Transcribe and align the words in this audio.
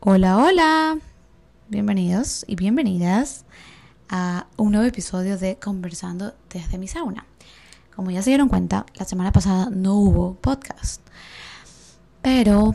Hola, 0.00 0.36
hola. 0.36 0.98
Bienvenidos 1.68 2.44
y 2.46 2.54
bienvenidas 2.54 3.46
a 4.10 4.46
un 4.58 4.72
nuevo 4.72 4.86
episodio 4.86 5.38
de 5.38 5.56
Conversando 5.56 6.34
desde 6.52 6.76
mi 6.76 6.86
sauna. 6.86 7.24
Como 7.94 8.10
ya 8.10 8.20
se 8.20 8.30
dieron 8.30 8.48
cuenta, 8.50 8.84
la 8.94 9.06
semana 9.06 9.32
pasada 9.32 9.70
no 9.70 9.94
hubo 9.94 10.34
podcast. 10.34 11.00
Pero 12.20 12.74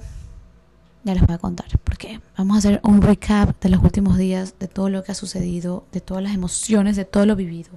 ya 1.03 1.13
les 1.13 1.25
voy 1.25 1.35
a 1.35 1.37
contar 1.37 1.67
porque 1.83 2.19
vamos 2.37 2.55
a 2.55 2.57
hacer 2.57 2.81
un 2.83 3.03
recap 3.03 3.61
de 3.61 3.69
los 3.69 3.83
últimos 3.83 4.17
días, 4.17 4.55
de 4.59 4.67
todo 4.67 4.89
lo 4.89 5.03
que 5.03 5.11
ha 5.11 5.15
sucedido, 5.15 5.85
de 5.91 6.01
todas 6.01 6.23
las 6.23 6.33
emociones, 6.33 6.95
de 6.95 7.05
todo 7.05 7.27
lo 7.27 7.35
vivido. 7.35 7.69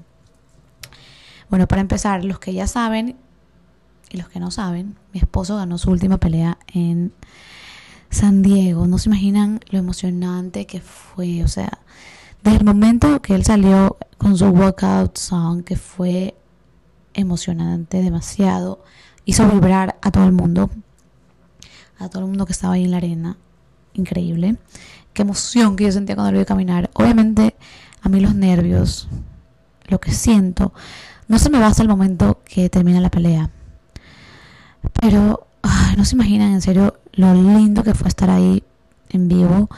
Bueno, 1.51 1.69
para 1.69 1.83
empezar, 1.83 2.25
los 2.25 2.39
que 2.39 2.55
ya 2.55 2.67
saben 2.67 3.17
y 4.11 4.17
los 4.17 4.29
que 4.31 4.41
no 4.41 4.51
saben, 4.51 4.97
mi 5.13 5.21
esposo 5.21 5.57
ganó 5.57 5.77
su 5.77 5.91
última 5.91 6.19
pelea 6.19 6.59
en 6.73 7.13
San 8.11 8.43
Diego. 8.43 8.86
No 8.86 8.98
se 8.98 9.09
imaginan 9.09 9.61
lo 9.70 9.79
emocionante 9.79 10.66
que 10.66 10.80
fue. 10.80 11.45
O 11.45 11.48
sea, 11.48 11.79
desde 12.42 12.59
el 12.59 12.65
momento 12.65 13.20
que 13.23 13.34
él 13.34 13.45
salió 13.45 13.96
con 14.19 14.37
su 14.37 14.46
workout 14.46 15.16
song, 15.16 15.65
que 15.65 15.77
fue 15.77 16.34
emocionante 17.15 18.02
demasiado, 18.02 18.84
hizo 19.24 19.48
vibrar 19.48 19.96
a 20.02 20.10
todo 20.10 20.24
el 20.24 20.32
mundo, 20.32 20.70
a 21.98 22.09
todo 22.09 22.23
el 22.23 22.29
mundo 22.29 22.46
que 22.46 22.52
estaba 22.52 22.74
ahí 22.74 22.84
en 22.84 22.91
la 22.91 22.98
arena. 22.98 23.37
Increíble. 23.95 24.57
Qué 25.12 25.23
emoción 25.23 25.77
que 25.77 25.84
yo 25.84 25.93
sentía 25.93 26.16
cuando 26.16 26.32
lo 26.32 26.38
vi 26.41 26.45
caminar. 26.45 26.91
Obviamente, 26.95 27.55
a 28.02 28.09
mí 28.09 28.21
los 28.21 28.34
nervios, 28.34 29.09
lo 29.87 30.01
que 30.01 30.12
siento, 30.12 30.73
no 31.29 31.38
se 31.38 31.51
me 31.51 31.59
va 31.59 31.68
hasta 31.68 31.82
el 31.82 31.88
momento 31.88 32.43
que 32.45 32.68
termina 32.68 33.01
la 33.01 33.10
pelea. 33.10 33.51
Pero 35.01 35.46
no 35.96 36.05
se 36.05 36.15
imaginan 36.16 36.52
en 36.52 36.60
serio 36.60 36.98
lo 37.14 37.34
lindo 37.34 37.82
que 37.82 37.95
fue 37.95 38.09
estar 38.09 38.30
ahí 38.30 38.62
en 39.10 39.28
vivo. 39.28 39.68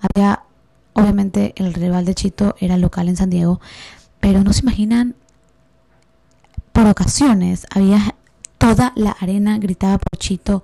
Había, 0.00 0.42
obviamente, 0.92 1.52
el 1.56 1.74
rival 1.74 2.04
de 2.04 2.14
Chito 2.14 2.56
era 2.58 2.76
local 2.78 3.08
en 3.08 3.16
San 3.16 3.30
Diego, 3.30 3.60
pero 4.20 4.42
no 4.42 4.52
se 4.52 4.60
imaginan, 4.60 5.14
por 6.72 6.86
ocasiones, 6.86 7.66
había 7.70 8.14
toda 8.58 8.92
la 8.96 9.12
arena 9.12 9.58
gritaba 9.58 9.98
por 9.98 10.18
Chito, 10.18 10.62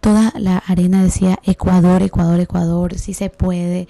toda 0.00 0.32
la 0.36 0.58
arena 0.58 1.02
decía 1.02 1.38
Ecuador, 1.42 2.02
Ecuador, 2.02 2.40
Ecuador, 2.40 2.98
si 2.98 3.14
se 3.14 3.30
puede. 3.30 3.88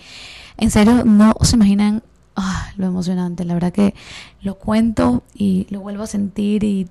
En 0.56 0.70
serio, 0.70 1.04
no 1.04 1.34
se 1.42 1.56
imaginan 1.56 2.02
ah, 2.36 2.70
lo 2.76 2.86
emocionante. 2.86 3.44
La 3.44 3.54
verdad 3.54 3.72
que 3.72 3.94
lo 4.40 4.56
cuento 4.56 5.24
y 5.34 5.66
lo 5.70 5.80
vuelvo 5.80 6.04
a 6.04 6.06
sentir 6.06 6.64
y 6.64 6.88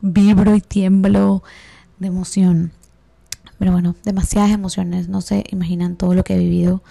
vibro 0.00 0.54
y 0.54 0.60
tiemblo 0.60 1.42
de 1.98 2.08
emoción. 2.08 2.72
Pero 3.58 3.72
bueno, 3.72 3.94
demasiadas 4.04 4.50
emociones, 4.50 5.08
no 5.08 5.20
se 5.20 5.44
imaginan 5.50 5.96
todo 5.96 6.14
lo 6.14 6.24
que 6.24 6.34
he 6.34 6.38
vivido 6.38 6.82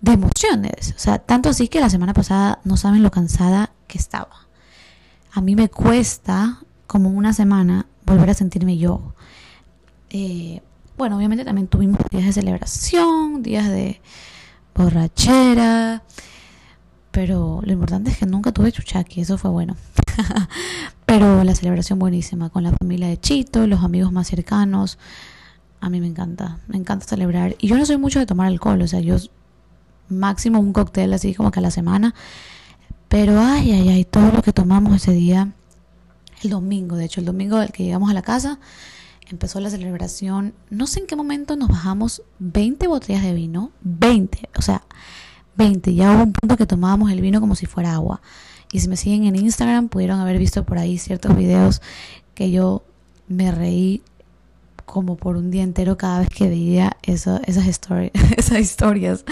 de 0.00 0.12
emociones. 0.12 0.94
O 0.96 0.98
sea, 0.98 1.18
tanto 1.18 1.48
así 1.48 1.68
que 1.68 1.80
la 1.80 1.90
semana 1.90 2.14
pasada 2.14 2.60
no 2.64 2.76
saben 2.76 3.02
lo 3.02 3.10
cansada 3.10 3.72
que 3.86 3.98
estaba. 3.98 4.48
A 5.32 5.40
mí 5.40 5.54
me 5.54 5.68
cuesta 5.68 6.58
como 6.86 7.10
una 7.10 7.32
semana 7.32 7.86
volver 8.04 8.30
a 8.30 8.34
sentirme 8.34 8.78
yo. 8.78 9.14
Eh, 10.10 10.62
bueno, 10.96 11.16
obviamente 11.16 11.44
también 11.44 11.68
tuvimos 11.68 11.98
días 12.10 12.24
de 12.24 12.32
celebración, 12.32 13.42
días 13.42 13.68
de 13.68 14.00
borrachera, 14.74 16.02
pero 17.10 17.60
lo 17.64 17.72
importante 17.72 18.10
es 18.10 18.18
que 18.18 18.26
nunca 18.26 18.52
tuve 18.52 18.72
chuchaki, 18.72 19.20
eso 19.20 19.38
fue 19.38 19.50
bueno. 19.50 19.76
pero 21.06 21.44
la 21.44 21.54
celebración 21.54 21.98
buenísima 21.98 22.50
con 22.50 22.64
la 22.64 22.72
familia 22.72 23.08
de 23.08 23.18
Chito, 23.18 23.66
los 23.66 23.82
amigos 23.82 24.12
más 24.12 24.28
cercanos, 24.28 24.98
a 25.80 25.88
mí 25.88 26.00
me 26.00 26.06
encanta, 26.06 26.58
me 26.68 26.76
encanta 26.76 27.06
celebrar. 27.06 27.56
Y 27.58 27.68
yo 27.68 27.76
no 27.76 27.86
soy 27.86 27.96
mucho 27.96 28.18
de 28.18 28.26
tomar 28.26 28.46
alcohol, 28.46 28.80
o 28.82 28.86
sea, 28.86 29.00
yo 29.00 29.16
máximo 30.08 30.58
un 30.58 30.72
cóctel 30.72 31.12
así 31.12 31.34
como 31.34 31.50
que 31.50 31.60
a 31.60 31.62
la 31.62 31.70
semana. 31.70 32.14
Pero 33.08 33.40
ay, 33.40 33.72
ay, 33.72 33.88
ay, 33.88 34.04
todo 34.04 34.30
lo 34.30 34.42
que 34.42 34.52
tomamos 34.52 34.94
ese 34.94 35.12
día, 35.12 35.52
el 36.42 36.50
domingo, 36.50 36.96
de 36.96 37.06
hecho, 37.06 37.20
el 37.20 37.26
domingo 37.26 37.58
del 37.58 37.72
que 37.72 37.84
llegamos 37.84 38.10
a 38.10 38.14
la 38.14 38.22
casa, 38.22 38.60
empezó 39.28 39.60
la 39.60 39.70
celebración. 39.70 40.54
No 40.68 40.86
sé 40.86 41.00
en 41.00 41.06
qué 41.06 41.16
momento 41.16 41.56
nos 41.56 41.68
bajamos 41.68 42.22
20 42.38 42.86
botellas 42.88 43.22
de 43.22 43.34
vino, 43.34 43.72
20, 43.82 44.50
o 44.56 44.62
sea, 44.62 44.84
20. 45.56 45.94
Ya 45.94 46.12
hubo 46.12 46.22
un 46.24 46.32
punto 46.32 46.56
que 46.56 46.66
tomábamos 46.66 47.10
el 47.10 47.20
vino 47.20 47.40
como 47.40 47.54
si 47.56 47.66
fuera 47.66 47.94
agua. 47.94 48.20
Y 48.72 48.80
si 48.80 48.88
me 48.88 48.96
siguen 48.96 49.24
en 49.24 49.36
Instagram, 49.36 49.88
pudieron 49.88 50.20
haber 50.20 50.38
visto 50.38 50.64
por 50.64 50.78
ahí 50.78 50.98
ciertos 50.98 51.36
videos 51.36 51.82
que 52.34 52.50
yo 52.50 52.84
me 53.26 53.50
reí 53.50 54.02
como 54.90 55.16
por 55.16 55.36
un 55.36 55.52
día 55.52 55.62
entero 55.62 55.96
cada 55.96 56.18
vez 56.18 56.30
que 56.30 56.48
veía 56.48 56.96
eso, 57.02 57.40
esas, 57.46 57.66
historias. 58.60 59.24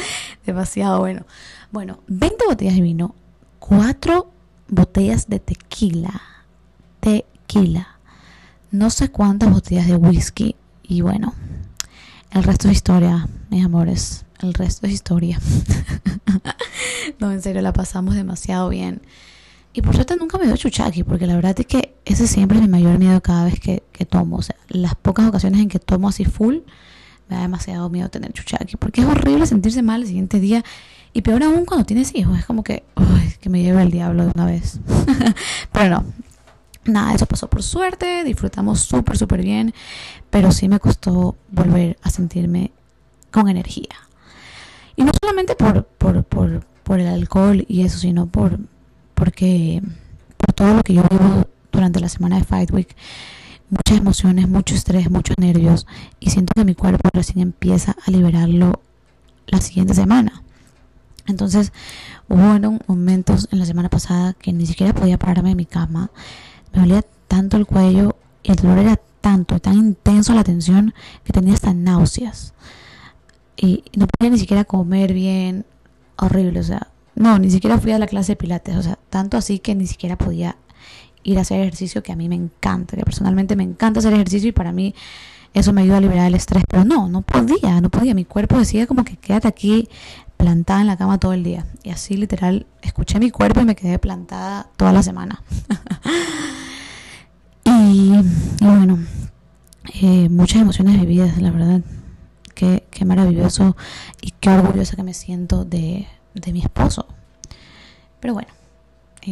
Demasiado 0.46 1.00
bueno. 1.00 1.26
Bueno, 1.72 1.98
20 2.06 2.44
botellas 2.46 2.76
de 2.76 2.80
vino, 2.80 3.16
4 3.58 4.30
botellas 4.68 5.28
de 5.28 5.40
tequila. 5.40 6.22
Tequila. 7.00 7.98
No 8.70 8.88
sé 8.90 9.10
cuántas 9.10 9.50
botellas 9.50 9.88
de 9.88 9.96
whisky. 9.96 10.54
Y 10.84 11.00
bueno, 11.00 11.34
el 12.30 12.44
resto 12.44 12.68
es 12.68 12.74
historia, 12.74 13.26
mis 13.50 13.64
amores. 13.64 14.26
El 14.40 14.54
resto 14.54 14.86
es 14.86 14.92
historia. 14.92 15.40
no, 17.18 17.32
en 17.32 17.42
serio, 17.42 17.62
la 17.62 17.72
pasamos 17.72 18.14
demasiado 18.14 18.68
bien. 18.68 19.02
Y 19.72 19.82
por 19.82 19.94
suerte 19.94 20.14
nunca 20.16 20.38
me 20.38 20.46
dio 20.46 20.56
chuchaki, 20.56 21.02
porque 21.02 21.26
la 21.26 21.34
verdad 21.34 21.58
es 21.58 21.66
que 21.66 21.87
ese 22.12 22.26
siempre 22.26 22.58
es 22.58 22.62
mi 22.62 22.68
mayor 22.68 22.98
miedo 22.98 23.20
cada 23.20 23.44
vez 23.44 23.60
que, 23.60 23.82
tomo. 24.08 24.36
O 24.36 24.42
sea, 24.42 24.56
las 24.68 24.94
pocas 24.94 25.26
ocasiones 25.26 25.60
en 25.60 25.68
que 25.68 25.78
tomo 25.78 26.08
así 26.08 26.24
full, 26.24 26.58
me 27.28 27.36
da 27.36 27.42
demasiado 27.42 27.90
miedo 27.90 28.08
tener 28.08 28.32
chuchaki, 28.32 28.76
porque 28.76 29.02
es 29.02 29.06
horrible 29.06 29.46
sentirse 29.46 29.82
mal 29.82 30.02
el 30.02 30.06
siguiente 30.06 30.40
día. 30.40 30.64
Y 31.12 31.22
peor 31.22 31.42
aún 31.42 31.64
cuando 31.64 31.84
tienes 31.84 32.14
hijos, 32.14 32.38
es 32.38 32.46
como 32.46 32.62
que, 32.62 32.84
uy, 32.96 33.34
que 33.40 33.48
me 33.48 33.62
lleve 33.62 33.82
el 33.82 33.90
diablo 33.90 34.24
de 34.24 34.32
una 34.34 34.46
vez. 34.46 34.80
pero 35.72 35.90
no, 35.90 36.04
nada, 36.84 37.14
eso 37.14 37.26
pasó 37.26 37.48
por 37.48 37.62
suerte, 37.62 38.24
disfrutamos 38.24 38.80
súper, 38.80 39.16
súper 39.16 39.42
bien, 39.42 39.74
pero 40.30 40.52
sí 40.52 40.68
me 40.68 40.80
costó 40.80 41.36
volver 41.50 41.98
a 42.02 42.10
sentirme 42.10 42.70
con 43.30 43.48
energía. 43.48 43.94
Y 44.96 45.04
no 45.04 45.12
solamente 45.20 45.54
por, 45.54 45.84
por, 45.84 46.24
por, 46.24 46.64
por 46.82 47.00
el 47.00 47.08
alcohol 47.08 47.64
y 47.68 47.82
eso, 47.82 47.98
sino 47.98 48.26
por, 48.26 48.58
porque 49.14 49.82
por 50.36 50.52
todo 50.54 50.74
lo 50.74 50.82
que 50.82 50.94
yo 50.94 51.04
vivo 51.10 51.46
durante 51.72 52.00
la 52.00 52.08
semana 52.08 52.38
de 52.38 52.44
Fight 52.44 52.72
Week, 52.72 52.94
muchas 53.70 53.98
emociones, 53.98 54.48
mucho 54.48 54.74
estrés, 54.74 55.10
muchos 55.10 55.36
nervios 55.38 55.86
y 56.20 56.30
siento 56.30 56.52
que 56.54 56.64
mi 56.64 56.74
cuerpo 56.74 57.08
recién 57.12 57.40
empieza 57.40 57.96
a 58.04 58.10
liberarlo 58.10 58.80
la 59.46 59.60
siguiente 59.60 59.94
semana. 59.94 60.42
Entonces 61.26 61.72
hubo 62.28 62.80
momentos 62.86 63.48
en 63.52 63.58
la 63.58 63.66
semana 63.66 63.90
pasada 63.90 64.32
que 64.32 64.52
ni 64.52 64.66
siquiera 64.66 64.94
podía 64.94 65.18
pararme 65.18 65.50
de 65.50 65.54
mi 65.54 65.66
cama, 65.66 66.10
me 66.72 66.80
dolía 66.80 67.04
tanto 67.26 67.56
el 67.56 67.66
cuello 67.66 68.16
y 68.42 68.50
el 68.50 68.56
dolor 68.56 68.78
era 68.78 69.00
tanto, 69.20 69.58
tan 69.58 69.74
intenso 69.74 70.34
la 70.34 70.44
tensión 70.44 70.94
que 71.24 71.32
tenía 71.32 71.54
hasta 71.54 71.74
náuseas 71.74 72.54
y 73.56 73.84
no 73.96 74.06
podía 74.06 74.30
ni 74.30 74.38
siquiera 74.38 74.64
comer 74.64 75.12
bien, 75.12 75.66
horrible, 76.16 76.60
o 76.60 76.64
sea, 76.64 76.88
no, 77.14 77.38
ni 77.38 77.50
siquiera 77.50 77.78
fui 77.78 77.92
a 77.92 77.98
la 77.98 78.06
clase 78.06 78.32
de 78.32 78.36
pilates, 78.36 78.76
o 78.76 78.82
sea, 78.82 78.98
tanto 79.10 79.36
así 79.36 79.58
que 79.58 79.74
ni 79.74 79.86
siquiera 79.86 80.16
podía 80.16 80.56
ir 81.28 81.38
a 81.38 81.42
hacer 81.42 81.60
ejercicio 81.60 82.02
que 82.02 82.12
a 82.12 82.16
mí 82.16 82.28
me 82.28 82.34
encanta, 82.34 82.96
que 82.96 83.04
personalmente 83.04 83.56
me 83.56 83.64
encanta 83.64 84.00
hacer 84.00 84.12
ejercicio 84.12 84.48
y 84.48 84.52
para 84.52 84.72
mí 84.72 84.94
eso 85.54 85.72
me 85.72 85.82
ayuda 85.82 85.98
a 85.98 86.00
liberar 86.00 86.26
el 86.26 86.34
estrés, 86.34 86.64
pero 86.68 86.84
no, 86.84 87.08
no 87.08 87.22
podía, 87.22 87.80
no 87.80 87.90
podía, 87.90 88.14
mi 88.14 88.24
cuerpo 88.24 88.58
decía 88.58 88.86
como 88.86 89.04
que 89.04 89.16
quédate 89.16 89.48
aquí 89.48 89.88
plantada 90.36 90.82
en 90.82 90.86
la 90.86 90.96
cama 90.96 91.18
todo 91.18 91.32
el 91.32 91.42
día 91.42 91.66
y 91.82 91.90
así 91.90 92.16
literal 92.16 92.66
escuché 92.82 93.18
mi 93.18 93.30
cuerpo 93.30 93.60
y 93.60 93.64
me 93.64 93.74
quedé 93.74 93.98
plantada 93.98 94.68
toda 94.76 94.92
la 94.92 95.02
semana. 95.02 95.42
y, 97.64 98.12
bueno, 98.60 98.98
eh, 100.00 100.28
muchas 100.28 100.62
emociones 100.62 101.00
vividas, 101.00 101.40
la 101.40 101.50
verdad, 101.50 101.80
qué, 102.54 102.84
qué 102.90 103.04
maravilloso 103.04 103.76
y 104.20 104.32
qué 104.32 104.50
orgullosa 104.50 104.96
que 104.96 105.02
me 105.02 105.14
siento 105.14 105.64
de 105.64 106.06
de 106.40 106.52
mi 106.52 106.60
esposo. 106.60 107.06
Pero 108.20 108.34
bueno, 108.34 108.48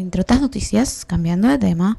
entre 0.01 0.23
otras 0.23 0.41
noticias, 0.41 1.05
cambiando 1.05 1.49
de 1.49 1.59
tema, 1.59 1.99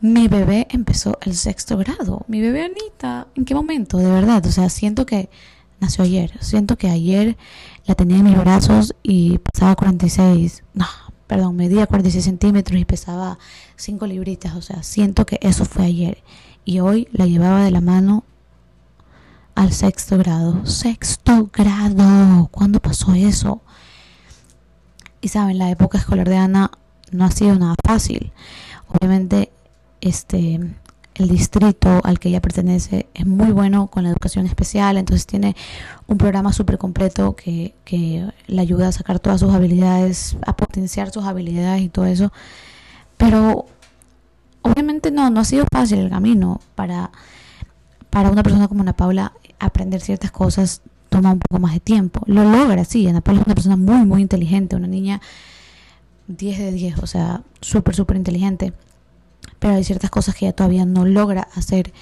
mi 0.00 0.28
bebé 0.28 0.66
empezó 0.70 1.18
el 1.22 1.34
sexto 1.34 1.76
grado. 1.76 2.24
Mi 2.28 2.40
bebé 2.40 2.64
Anita, 2.64 3.28
¿en 3.34 3.44
qué 3.44 3.54
momento? 3.54 3.98
De 3.98 4.10
verdad, 4.10 4.44
o 4.46 4.52
sea, 4.52 4.68
siento 4.68 5.06
que 5.06 5.30
nació 5.80 6.04
ayer. 6.04 6.32
Siento 6.40 6.76
que 6.76 6.88
ayer 6.88 7.36
la 7.86 7.94
tenía 7.94 8.18
en 8.18 8.24
mis 8.24 8.38
brazos 8.38 8.94
y 9.02 9.38
pesaba 9.38 9.74
46, 9.76 10.62
no, 10.74 10.86
perdón, 11.26 11.56
medía 11.56 11.86
46 11.86 12.24
centímetros 12.24 12.80
y 12.80 12.84
pesaba 12.84 13.38
5 13.76 14.06
libritas. 14.06 14.54
O 14.54 14.62
sea, 14.62 14.82
siento 14.82 15.26
que 15.26 15.38
eso 15.42 15.64
fue 15.64 15.84
ayer. 15.84 16.22
Y 16.64 16.80
hoy 16.80 17.08
la 17.12 17.26
llevaba 17.26 17.64
de 17.64 17.70
la 17.70 17.80
mano 17.80 18.24
al 19.54 19.72
sexto 19.72 20.16
grado. 20.18 20.64
Sexto 20.66 21.50
grado. 21.52 22.48
¿Cuándo 22.50 22.80
pasó 22.80 23.14
eso? 23.14 23.62
Y 25.20 25.28
saben, 25.28 25.58
la 25.58 25.70
época 25.70 25.98
escolar 25.98 26.28
de 26.28 26.36
Ana 26.36 26.70
no 27.12 27.24
ha 27.24 27.30
sido 27.30 27.54
nada 27.54 27.74
fácil. 27.86 28.32
Obviamente, 28.88 29.50
este, 30.00 30.60
el 31.14 31.28
distrito 31.28 32.00
al 32.04 32.18
que 32.18 32.28
ella 32.28 32.40
pertenece 32.40 33.06
es 33.14 33.26
muy 33.26 33.52
bueno 33.52 33.86
con 33.86 34.02
la 34.02 34.10
educación 34.10 34.46
especial, 34.46 34.96
entonces 34.96 35.26
tiene 35.26 35.54
un 36.06 36.18
programa 36.18 36.52
súper 36.52 36.78
completo 36.78 37.36
que, 37.36 37.74
que 37.84 38.26
le 38.46 38.60
ayuda 38.60 38.88
a 38.88 38.92
sacar 38.92 39.20
todas 39.20 39.40
sus 39.40 39.52
habilidades, 39.54 40.36
a 40.46 40.56
potenciar 40.56 41.10
sus 41.10 41.24
habilidades 41.24 41.82
y 41.82 41.88
todo 41.88 42.06
eso. 42.06 42.32
Pero 43.16 43.66
obviamente 44.62 45.10
no, 45.10 45.30
no 45.30 45.40
ha 45.40 45.44
sido 45.44 45.66
fácil 45.72 45.98
el 45.98 46.10
camino 46.10 46.60
para, 46.74 47.10
para 48.10 48.30
una 48.30 48.42
persona 48.42 48.68
como 48.68 48.82
Ana 48.82 48.94
Paula 48.94 49.32
aprender 49.58 50.00
ciertas 50.00 50.30
cosas 50.30 50.82
toma 51.08 51.32
un 51.32 51.38
poco 51.38 51.60
más 51.60 51.74
de 51.74 51.80
tiempo. 51.80 52.22
Lo 52.26 52.42
logra, 52.42 52.84
sí, 52.84 53.06
Ana 53.06 53.20
Paula 53.20 53.42
es 53.42 53.46
una 53.46 53.54
persona 53.54 53.76
muy, 53.76 54.06
muy 54.06 54.22
inteligente, 54.22 54.76
una 54.76 54.88
niña 54.88 55.20
10 56.28 56.58
de 56.58 56.72
10, 56.72 56.98
o 56.98 57.06
sea, 57.06 57.42
súper, 57.60 57.94
súper 57.94 58.16
inteligente 58.16 58.72
pero 59.62 59.74
hay 59.74 59.84
ciertas 59.84 60.10
cosas 60.10 60.34
que 60.34 60.44
ella 60.44 60.56
todavía 60.56 60.84
no 60.84 61.04
logra 61.04 61.48
hacer 61.54 61.92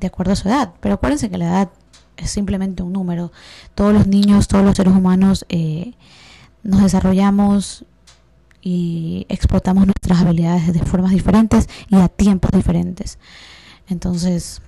de 0.00 0.06
acuerdo 0.06 0.32
a 0.32 0.36
su 0.36 0.48
edad. 0.48 0.74
Pero 0.80 0.96
acuérdense 0.96 1.30
que 1.30 1.38
la 1.38 1.46
edad 1.46 1.70
es 2.18 2.30
simplemente 2.30 2.82
un 2.82 2.92
número. 2.92 3.32
Todos 3.74 3.94
los 3.94 4.06
niños, 4.06 4.48
todos 4.48 4.66
los 4.66 4.76
seres 4.76 4.92
humanos 4.92 5.46
eh, 5.48 5.94
nos 6.62 6.82
desarrollamos 6.82 7.86
y 8.60 9.24
explotamos 9.30 9.86
nuestras 9.86 10.20
habilidades 10.20 10.74
de 10.74 10.80
formas 10.80 11.12
diferentes 11.12 11.70
y 11.88 11.96
a 11.96 12.08
tiempos 12.08 12.50
diferentes. 12.50 13.18
Entonces, 13.88 14.60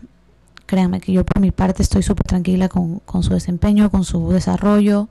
créanme 0.64 1.00
que 1.00 1.12
yo 1.12 1.26
por 1.26 1.42
mi 1.42 1.50
parte 1.50 1.82
estoy 1.82 2.02
súper 2.02 2.26
tranquila 2.26 2.70
con, 2.70 3.00
con 3.00 3.22
su 3.22 3.34
desempeño, 3.34 3.90
con 3.90 4.04
su 4.04 4.30
desarrollo. 4.30 5.10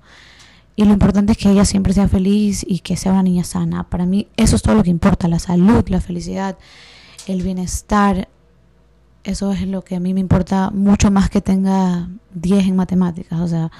Y 0.78 0.86
lo 0.86 0.94
importante 0.94 1.34
es 1.34 1.38
que 1.38 1.52
ella 1.52 1.66
siempre 1.66 1.92
sea 1.92 2.08
feliz 2.08 2.64
y 2.66 2.80
que 2.80 2.96
sea 2.96 3.12
una 3.12 3.24
niña 3.24 3.44
sana. 3.44 3.84
Para 3.90 4.06
mí 4.06 4.30
eso 4.38 4.56
es 4.56 4.62
todo 4.62 4.76
lo 4.76 4.84
que 4.84 4.90
importa, 4.90 5.28
la 5.28 5.40
salud, 5.40 5.84
la 5.90 6.00
felicidad 6.00 6.58
el 7.28 7.44
bienestar, 7.44 8.30
eso 9.24 9.52
es 9.52 9.68
lo 9.68 9.84
que 9.84 9.96
a 9.96 10.00
mí 10.00 10.14
me 10.14 10.20
importa 10.20 10.70
mucho 10.72 11.12
más 11.12 11.30
que 11.30 11.42
tenga 11.42 12.08
10 12.34 12.68
en 12.68 12.76
matemáticas. 12.76 13.40
O 13.40 13.48
sea, 13.48 13.72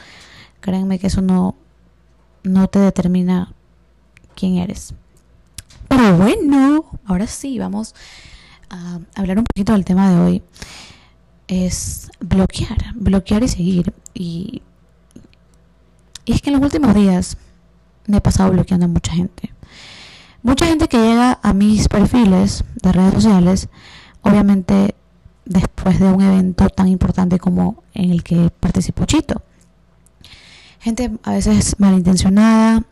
créanme 0.60 1.00
que 1.00 1.08
eso 1.08 1.22
no, 1.22 1.56
no 2.44 2.68
te 2.68 2.80
determina 2.80 3.54
quién 4.36 4.58
eres. 4.58 4.94
Pero 5.88 6.18
bueno, 6.18 6.86
ahora 7.06 7.28
sí, 7.28 7.58
vamos 7.60 7.96
a 8.70 9.00
hablar 9.16 9.38
un 9.38 9.46
poquito 9.46 9.72
del 9.72 9.86
tema 9.86 10.12
de 10.12 10.20
hoy. 10.20 10.44
Es 11.48 12.12
bloquear, 12.20 12.94
bloquear 12.96 13.44
y 13.44 13.48
seguir. 13.48 13.94
Y, 14.14 14.62
y 16.28 16.34
es 16.34 16.42
que 16.42 16.50
en 16.50 16.58
los 16.58 16.64
últimos 16.64 16.94
días 16.94 17.38
me 18.06 18.18
he 18.18 18.22
pasado 18.22 18.52
bloqueando 18.52 18.86
a 18.86 18.90
mucha 18.90 19.14
gente. 19.14 19.54
Mucha 20.44 20.66
gente 20.66 20.90
que 20.90 20.98
llega 20.98 21.40
a 21.42 21.54
mis 21.54 21.88
perfiles 21.88 22.66
de 22.84 22.92
redes 22.92 23.14
sociales, 23.14 23.70
obviamente 24.22 24.94
después 25.46 26.00
de 26.00 26.12
un 26.12 26.22
evento 26.22 26.70
tan 26.70 26.90
importante 26.90 27.40
como 27.40 27.82
en 27.94 28.12
el 28.12 28.24
que 28.24 28.52
participó 28.60 29.06
Chito. 29.06 29.42
Gente 30.82 31.12
a 31.24 31.32
veces 31.32 31.76
malintencionada, 31.80 32.84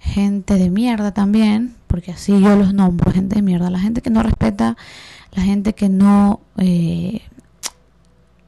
gente 0.00 0.54
de 0.54 0.70
mierda 0.70 1.12
también, 1.12 1.74
porque 1.88 2.12
así 2.12 2.40
yo 2.40 2.56
los 2.56 2.72
nombro, 2.72 3.12
gente 3.12 3.36
de 3.36 3.42
mierda, 3.42 3.68
la 3.68 3.80
gente 3.80 4.00
que 4.00 4.08
no 4.08 4.22
respeta, 4.22 4.78
la 5.32 5.42
gente 5.42 5.74
que 5.74 5.90
no, 5.90 6.40
eh, 6.56 7.20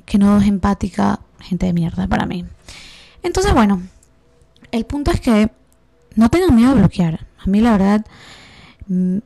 que 0.07 0.17
no 0.17 0.39
es 0.39 0.49
empática, 0.49 1.21
gente 1.41 1.67
de 1.67 1.75
mierda 1.75 2.07
para 2.09 2.25
mí. 2.25 2.47
Entonces, 3.23 3.53
bueno, 3.53 3.83
el 4.77 4.87
punto 4.87 5.11
es 5.11 5.21
que 5.21 5.51
no 6.17 6.29
tengan 6.29 6.55
miedo 6.55 6.75
de 6.75 6.81
bloquear. 6.81 7.27
A 7.39 7.47
mí 7.47 7.61
la 7.61 7.73
verdad 7.73 8.05
Mm, 8.87 9.19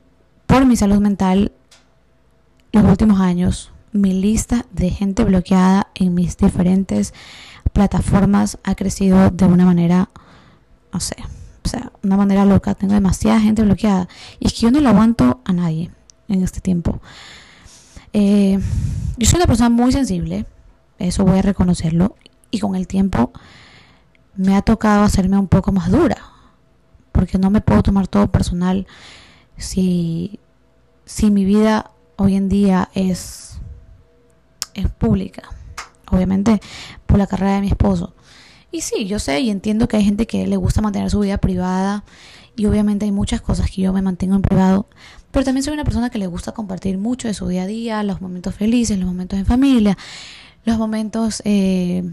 por 0.46 0.64
mi 0.66 0.76
salud 0.76 0.98
mental 0.98 1.52
los 2.72 2.84
últimos 2.84 3.20
años, 3.20 3.72
mi 3.92 4.12
lista 4.12 4.66
de 4.72 4.90
gente 4.90 5.24
bloqueada 5.24 5.88
en 5.94 6.14
mis 6.14 6.36
diferentes 6.36 7.12
plataformas 7.72 8.58
ha 8.62 8.74
crecido 8.74 9.30
de 9.30 9.46
una 9.46 9.64
manera, 9.64 10.10
no 10.92 11.00
sé, 11.00 11.16
o 11.64 11.68
sea, 11.68 11.92
una 12.04 12.16
manera 12.16 12.44
loca. 12.44 12.74
Tengo 12.74 12.94
demasiada 12.94 13.40
gente 13.40 13.62
bloqueada 13.62 14.08
y 14.38 14.46
es 14.46 14.52
que 14.52 14.60
yo 14.60 14.70
no 14.70 14.80
lo 14.80 14.90
aguanto 14.90 15.40
a 15.44 15.52
nadie 15.52 15.90
en 16.28 16.42
este 16.42 16.60
tiempo. 16.60 17.00
Eh, 18.12 18.58
yo 19.16 19.26
soy 19.26 19.38
una 19.38 19.46
persona 19.46 19.70
muy 19.70 19.92
sensible, 19.92 20.46
eso 20.98 21.24
voy 21.24 21.38
a 21.38 21.42
reconocerlo, 21.42 22.16
y 22.50 22.60
con 22.60 22.76
el 22.76 22.86
tiempo 22.86 23.32
me 24.38 24.54
ha 24.54 24.62
tocado 24.62 25.02
hacerme 25.02 25.36
un 25.36 25.48
poco 25.48 25.72
más 25.72 25.90
dura, 25.90 26.16
porque 27.10 27.38
no 27.38 27.50
me 27.50 27.60
puedo 27.60 27.82
tomar 27.82 28.06
todo 28.06 28.30
personal 28.30 28.86
si, 29.56 30.38
si 31.04 31.32
mi 31.32 31.44
vida 31.44 31.90
hoy 32.16 32.36
en 32.36 32.48
día 32.48 32.88
es, 32.94 33.58
es 34.74 34.88
pública, 34.90 35.42
obviamente 36.08 36.60
por 37.04 37.18
la 37.18 37.26
carrera 37.26 37.56
de 37.56 37.62
mi 37.62 37.68
esposo. 37.68 38.14
Y 38.70 38.82
sí, 38.82 39.06
yo 39.06 39.18
sé 39.18 39.40
y 39.40 39.50
entiendo 39.50 39.88
que 39.88 39.96
hay 39.96 40.04
gente 40.04 40.28
que 40.28 40.46
le 40.46 40.56
gusta 40.56 40.82
mantener 40.82 41.10
su 41.10 41.18
vida 41.18 41.38
privada 41.38 42.04
y 42.54 42.66
obviamente 42.66 43.06
hay 43.06 43.12
muchas 43.12 43.40
cosas 43.40 43.68
que 43.68 43.82
yo 43.82 43.92
me 43.92 44.02
mantengo 44.02 44.36
en 44.36 44.42
privado, 44.42 44.86
pero 45.32 45.44
también 45.44 45.64
soy 45.64 45.74
una 45.74 45.84
persona 45.84 46.10
que 46.10 46.18
le 46.18 46.28
gusta 46.28 46.52
compartir 46.52 46.96
mucho 46.96 47.26
de 47.26 47.34
su 47.34 47.48
día 47.48 47.64
a 47.64 47.66
día, 47.66 48.04
los 48.04 48.20
momentos 48.20 48.54
felices, 48.54 48.98
los 48.98 49.08
momentos 49.08 49.36
en 49.36 49.46
familia, 49.46 49.98
los 50.64 50.78
momentos, 50.78 51.42
eh, 51.44 52.04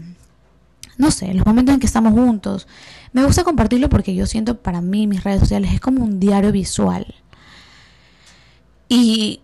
no 0.98 1.10
sé, 1.10 1.32
los 1.34 1.46
momentos 1.46 1.74
en 1.74 1.80
que 1.80 1.86
estamos 1.86 2.12
juntos. 2.12 2.66
Me 3.12 3.24
gusta 3.24 3.44
compartirlo 3.44 3.88
porque 3.88 4.14
yo 4.14 4.26
siento 4.26 4.60
para 4.60 4.80
mí 4.80 5.06
mis 5.06 5.24
redes 5.24 5.40
sociales 5.40 5.72
es 5.72 5.80
como 5.80 6.02
un 6.02 6.20
diario 6.20 6.52
visual. 6.52 7.14
Y, 8.88 9.40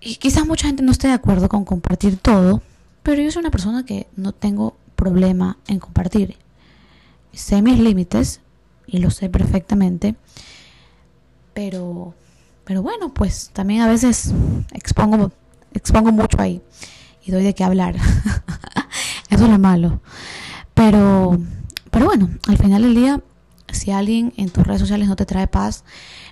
quizás 0.00 0.46
mucha 0.46 0.66
gente 0.66 0.82
no 0.82 0.92
esté 0.92 1.08
de 1.08 1.14
acuerdo 1.14 1.48
con 1.48 1.64
compartir 1.64 2.16
todo, 2.18 2.62
pero 3.02 3.22
yo 3.22 3.30
soy 3.30 3.40
una 3.40 3.50
persona 3.50 3.84
que 3.84 4.06
no 4.16 4.32
tengo 4.32 4.76
problema 4.96 5.58
en 5.66 5.78
compartir. 5.78 6.36
Sé 7.32 7.62
mis 7.62 7.78
límites 7.78 8.40
y 8.86 8.98
lo 8.98 9.10
sé 9.10 9.28
perfectamente, 9.28 10.14
pero, 11.54 12.14
pero 12.64 12.82
bueno, 12.82 13.12
pues 13.12 13.50
también 13.52 13.80
a 13.80 13.88
veces 13.88 14.32
expongo, 14.72 15.32
expongo 15.72 16.12
mucho 16.12 16.40
ahí 16.40 16.62
y 17.24 17.30
doy 17.30 17.42
de 17.42 17.54
qué 17.54 17.64
hablar. 17.64 17.96
Eso 19.30 19.44
es 19.44 19.50
lo 19.50 19.58
malo. 19.58 20.00
Pero, 20.74 21.38
pero 21.90 22.06
bueno, 22.06 22.30
al 22.48 22.58
final 22.58 22.82
del 22.82 22.94
día, 22.94 23.20
si 23.72 23.90
alguien 23.90 24.32
en 24.36 24.50
tus 24.50 24.66
redes 24.66 24.80
sociales 24.80 25.08
no 25.08 25.16
te 25.16 25.26
trae 25.26 25.46
paz, 25.46 25.84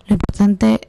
lo 0.07 0.15
importante 0.15 0.89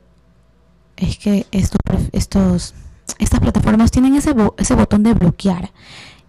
es 0.98 1.18
que 1.18 1.48
estos, 1.52 1.80
estos, 2.12 2.74
estas 3.20 3.40
plataformas 3.40 3.92
tienen 3.92 4.16
ese, 4.16 4.36
ese 4.58 4.76
botón 4.76 5.04
de 5.04 5.14
bloquear. 5.14 5.72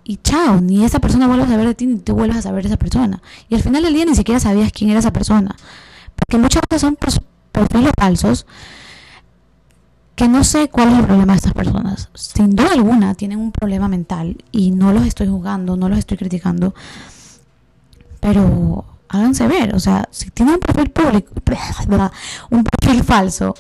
Y 0.05 0.19
chao, 0.19 0.61
ni 0.61 0.85
esa 0.85 0.99
persona 0.99 1.27
vuelve 1.27 1.45
a 1.45 1.49
saber 1.49 1.67
de 1.67 1.75
ti, 1.75 1.87
ni 1.87 1.99
tú 1.99 2.15
vuelves 2.15 2.37
a 2.37 2.43
saber 2.43 2.63
de 2.63 2.69
esa 2.69 2.79
persona. 2.79 3.23
Y 3.49 3.55
al 3.55 3.63
final 3.63 3.83
del 3.83 3.95
día 3.95 4.05
ni 4.05 4.15
siquiera 4.15 4.39
sabías 4.39 4.71
quién 4.71 4.91
era 4.91 5.01
esa 5.01 5.13
persona. 5.13 5.57
Porque 6.15 6.39
muchas 6.39 6.63
veces 6.69 6.83
son 6.83 6.99
perfiles 7.53 7.93
falsos 7.99 8.47
que 10.15 10.29
no 10.29 10.45
sé 10.45 10.69
cuál 10.69 10.93
es 10.93 10.99
el 10.99 11.07
problema 11.07 11.33
de 11.33 11.39
estas 11.39 11.55
personas. 11.55 12.09
Sin 12.15 12.55
duda 12.55 12.73
alguna 12.73 13.15
tienen 13.15 13.39
un 13.39 13.51
problema 13.51 13.89
mental 13.89 14.37
y 14.53 14.71
no 14.71 14.93
los 14.93 15.07
estoy 15.07 15.27
juzgando, 15.27 15.77
no 15.77 15.89
los 15.89 15.99
estoy 15.99 16.17
criticando. 16.17 16.75
Pero 18.25 18.87
háganse 19.11 19.47
ver, 19.47 19.75
o 19.75 19.79
sea, 19.79 20.09
si 20.11 20.31
tienen 20.31 20.55
un 20.55 20.61
perfil 20.61 20.91
público, 20.91 21.35
un 22.51 22.65
perfil 22.65 23.05
falso, 23.05 23.55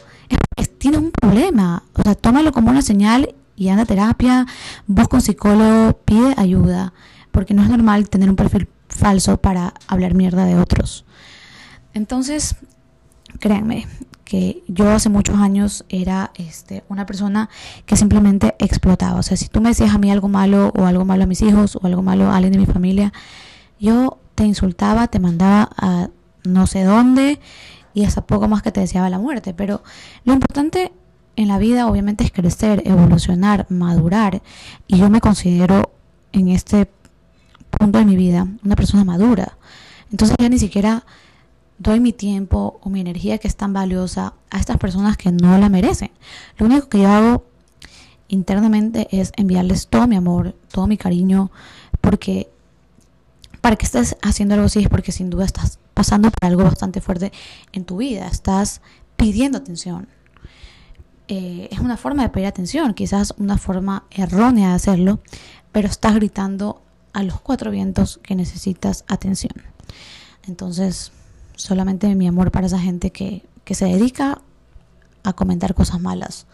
tienes 0.78 1.00
un 1.00 1.11
problema. 1.11 1.83
O 1.92 2.02
sea, 2.02 2.14
tómalo 2.14 2.50
como 2.50 2.71
una 2.71 2.80
señal 2.80 3.35
y 3.56 3.68
anda 3.68 3.83
a 3.83 3.87
terapia, 3.87 4.47
busca 4.87 5.16
un 5.16 5.21
psicólogo, 5.21 5.99
pide 6.06 6.33
ayuda, 6.38 6.94
porque 7.30 7.52
no 7.52 7.62
es 7.62 7.68
normal 7.68 8.09
tener 8.09 8.30
un 8.30 8.37
perfil 8.37 8.66
falso 8.88 9.37
para 9.37 9.75
hablar 9.87 10.14
mierda 10.14 10.47
de 10.47 10.56
otros. 10.56 11.04
Entonces, 11.92 12.56
créanme 13.40 13.87
que 14.25 14.64
yo 14.66 14.90
hace 14.92 15.11
muchos 15.11 15.37
años 15.40 15.85
era 15.90 16.33
este, 16.37 16.85
una 16.88 17.04
persona 17.04 17.50
que 17.85 17.99
simplemente 17.99 18.54
explotaba. 18.59 19.21
O 19.21 19.23
sea, 19.23 19.37
si 19.37 19.49
tú 19.49 19.61
me 19.61 19.68
decías 19.68 19.94
a 19.94 19.99
mí 19.99 20.11
algo 20.11 20.30
malo 20.30 20.73
o 20.75 20.87
algo 20.87 21.04
malo 21.04 21.25
a 21.25 21.26
mis 21.26 21.42
hijos 21.42 21.76
o 21.76 21.87
algo 21.87 22.00
malo 22.00 22.30
a 22.30 22.37
alguien 22.37 22.54
de 22.54 22.61
mi 22.61 22.66
familia, 22.66 23.12
yo 23.78 24.21
te 24.34 24.44
insultaba, 24.44 25.08
te 25.08 25.18
mandaba 25.18 25.70
a 25.76 26.08
no 26.44 26.66
sé 26.66 26.84
dónde 26.84 27.40
y 27.94 28.04
hasta 28.04 28.26
poco 28.26 28.48
más 28.48 28.62
que 28.62 28.72
te 28.72 28.80
deseaba 28.80 29.08
la 29.08 29.18
muerte. 29.18 29.54
Pero 29.54 29.82
lo 30.24 30.34
importante 30.34 30.92
en 31.36 31.48
la 31.48 31.58
vida 31.58 31.86
obviamente 31.86 32.24
es 32.24 32.32
crecer, 32.32 32.82
evolucionar, 32.84 33.66
madurar. 33.70 34.42
Y 34.86 34.98
yo 34.98 35.10
me 35.10 35.20
considero 35.20 35.92
en 36.32 36.48
este 36.48 36.90
punto 37.70 37.98
de 37.98 38.04
mi 38.04 38.16
vida 38.16 38.46
una 38.64 38.76
persona 38.76 39.04
madura. 39.04 39.56
Entonces 40.10 40.36
ya 40.38 40.48
ni 40.48 40.58
siquiera 40.58 41.04
doy 41.78 42.00
mi 42.00 42.12
tiempo 42.12 42.78
o 42.82 42.90
mi 42.90 43.00
energía 43.00 43.38
que 43.38 43.48
es 43.48 43.56
tan 43.56 43.72
valiosa 43.72 44.34
a 44.50 44.58
estas 44.58 44.78
personas 44.78 45.16
que 45.16 45.32
no 45.32 45.58
la 45.58 45.68
merecen. 45.68 46.10
Lo 46.58 46.66
único 46.66 46.88
que 46.88 47.02
yo 47.02 47.08
hago 47.08 47.44
internamente 48.28 49.08
es 49.10 49.32
enviarles 49.36 49.88
todo 49.88 50.06
mi 50.06 50.16
amor, 50.16 50.54
todo 50.70 50.86
mi 50.86 50.96
cariño, 50.96 51.50
porque 52.00 52.48
para 53.64 53.76
que 53.76 53.87
estés 53.87 54.18
haciendo 54.21 54.52
algo 54.56 54.66
así 54.66 54.80
es 54.80 54.90
porque 54.90 55.11
sin 55.11 55.30
duda 55.30 55.47
estás 55.47 55.78
pasando 55.94 56.30
por 56.30 56.47
algo 56.47 56.64
bastante 56.64 57.00
fuerte 57.00 57.33
en 57.73 57.87
tu 57.87 57.97
vida, 57.97 58.26
estás 58.26 58.83
pidiendo 59.16 59.56
atención. 59.56 60.06
eh, 61.28 61.68
es 61.73 61.78
una 61.78 61.97
forma 61.97 62.25
de 62.25 62.28
pedir 62.28 62.47
atención, 62.47 62.92
quizás 62.92 63.33
una 63.38 63.56
forma 63.56 64.04
errónea 64.11 64.68
de 64.68 64.75
hacerlo, 64.75 65.21
pero 65.73 65.88
estás 65.88 66.14
gritando 66.14 66.83
a 67.14 67.23
los 67.23 67.40
cuatro 67.40 67.71
vientos 67.71 68.21
que 68.23 68.35
necesitas 68.35 69.06
atención. 69.09 69.54
Entonces, 70.47 71.11
solamente 71.56 72.14
mi 72.14 72.28
amor 72.28 72.50
para 72.50 72.66
esa 72.66 72.78
gente 72.78 73.12
que, 73.12 73.47
que 73.64 73.75
se 73.75 73.87
dedica 73.87 74.42
a 75.23 75.33
comentar 75.33 75.73
cosas 75.73 76.02
malas. 76.02 76.44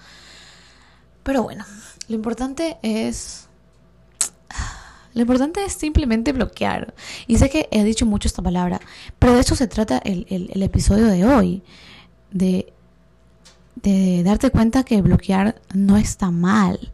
Pero 1.25 1.43
bueno, 1.43 1.65
lo 2.07 2.15
importante 2.15 2.79
es 2.83 3.50
lo 5.15 5.23
importante 5.23 5.65
es 5.65 5.73
simplemente 5.73 6.33
bloquear. 6.33 6.95
Y 7.27 7.39
sé 7.39 7.51
que 7.51 7.69
he 7.71 7.85
dicho 7.85 8.07
mucho 8.07 8.29
esta 8.29 8.43
palabra, 8.43 8.81
pero 9.19 9.35
de 9.35 9.41
eso 9.41 9.55
se 9.57 9.67
trata 9.67 9.99
el, 9.99 10.63
episodio 10.63 11.07
de 11.07 11.25
hoy. 11.25 11.63
De, 12.31 12.73
de 13.83 14.23
darte 14.23 14.51
cuenta 14.51 14.85
que 14.85 15.03
bloquear 15.03 15.61
no 15.75 15.97
está 15.97 16.31
mal. 16.31 16.93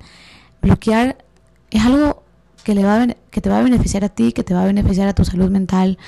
Bloquear 0.63 1.25
es 1.71 1.85
algo 1.85 2.23
que, 2.65 2.75
le 2.75 2.85
va 2.85 3.03
a, 3.03 3.07
que 3.31 3.41
te 3.41 3.51
va 3.51 3.59
a 3.59 3.63
beneficiar 3.63 4.05
a 4.05 4.09
ti, 4.09 4.33
que 4.33 4.45
te 4.45 4.55
va 4.55 4.63
a 4.63 4.67
beneficiar 4.67 5.09
a 5.09 5.15
tu 5.15 5.25
salud 5.25 5.51
mental. 5.51 5.99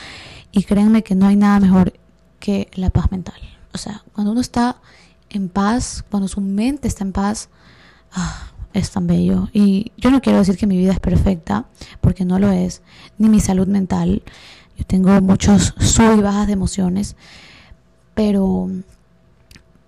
Y 0.51 0.65
créanme 0.65 1.03
que 1.03 1.15
no 1.15 1.27
hay 1.27 1.37
nada 1.37 1.61
mejor 1.61 1.93
que 2.41 2.69
la 2.75 2.91
paz 2.91 3.11
mental. 3.11 3.41
O 3.75 3.79
sea, 3.79 4.03
cuando 4.13 4.33
uno 4.33 4.41
está 4.41 4.81
en 5.31 5.51
paz, 5.51 6.05
cuando 6.11 6.27
su 6.27 6.41
mente 6.41 6.89
está 6.89 7.05
en 7.05 7.13
paz, 7.13 7.51
ah, 8.13 8.53
es 8.79 8.91
tan 8.91 9.07
bello. 9.07 9.49
Y 9.53 9.93
yo 9.97 10.11
no 10.11 10.21
quiero 10.21 10.39
decir 10.39 10.57
que 10.57 10.67
mi 10.67 10.77
vida 10.77 10.93
es 10.93 11.01
perfecta, 11.01 11.67
porque 12.01 12.25
no 12.25 12.39
lo 12.39 12.51
es, 12.51 12.83
ni 13.19 13.29
mi 13.29 13.41
salud 13.41 13.67
mental. 13.67 14.23
Yo 14.77 14.85
tengo 14.85 15.21
muchos 15.21 15.75
sub 15.79 16.19
y 16.19 16.23
bajas 16.23 16.47
de 16.47 16.53
emociones, 16.53 17.17
pero, 18.15 18.69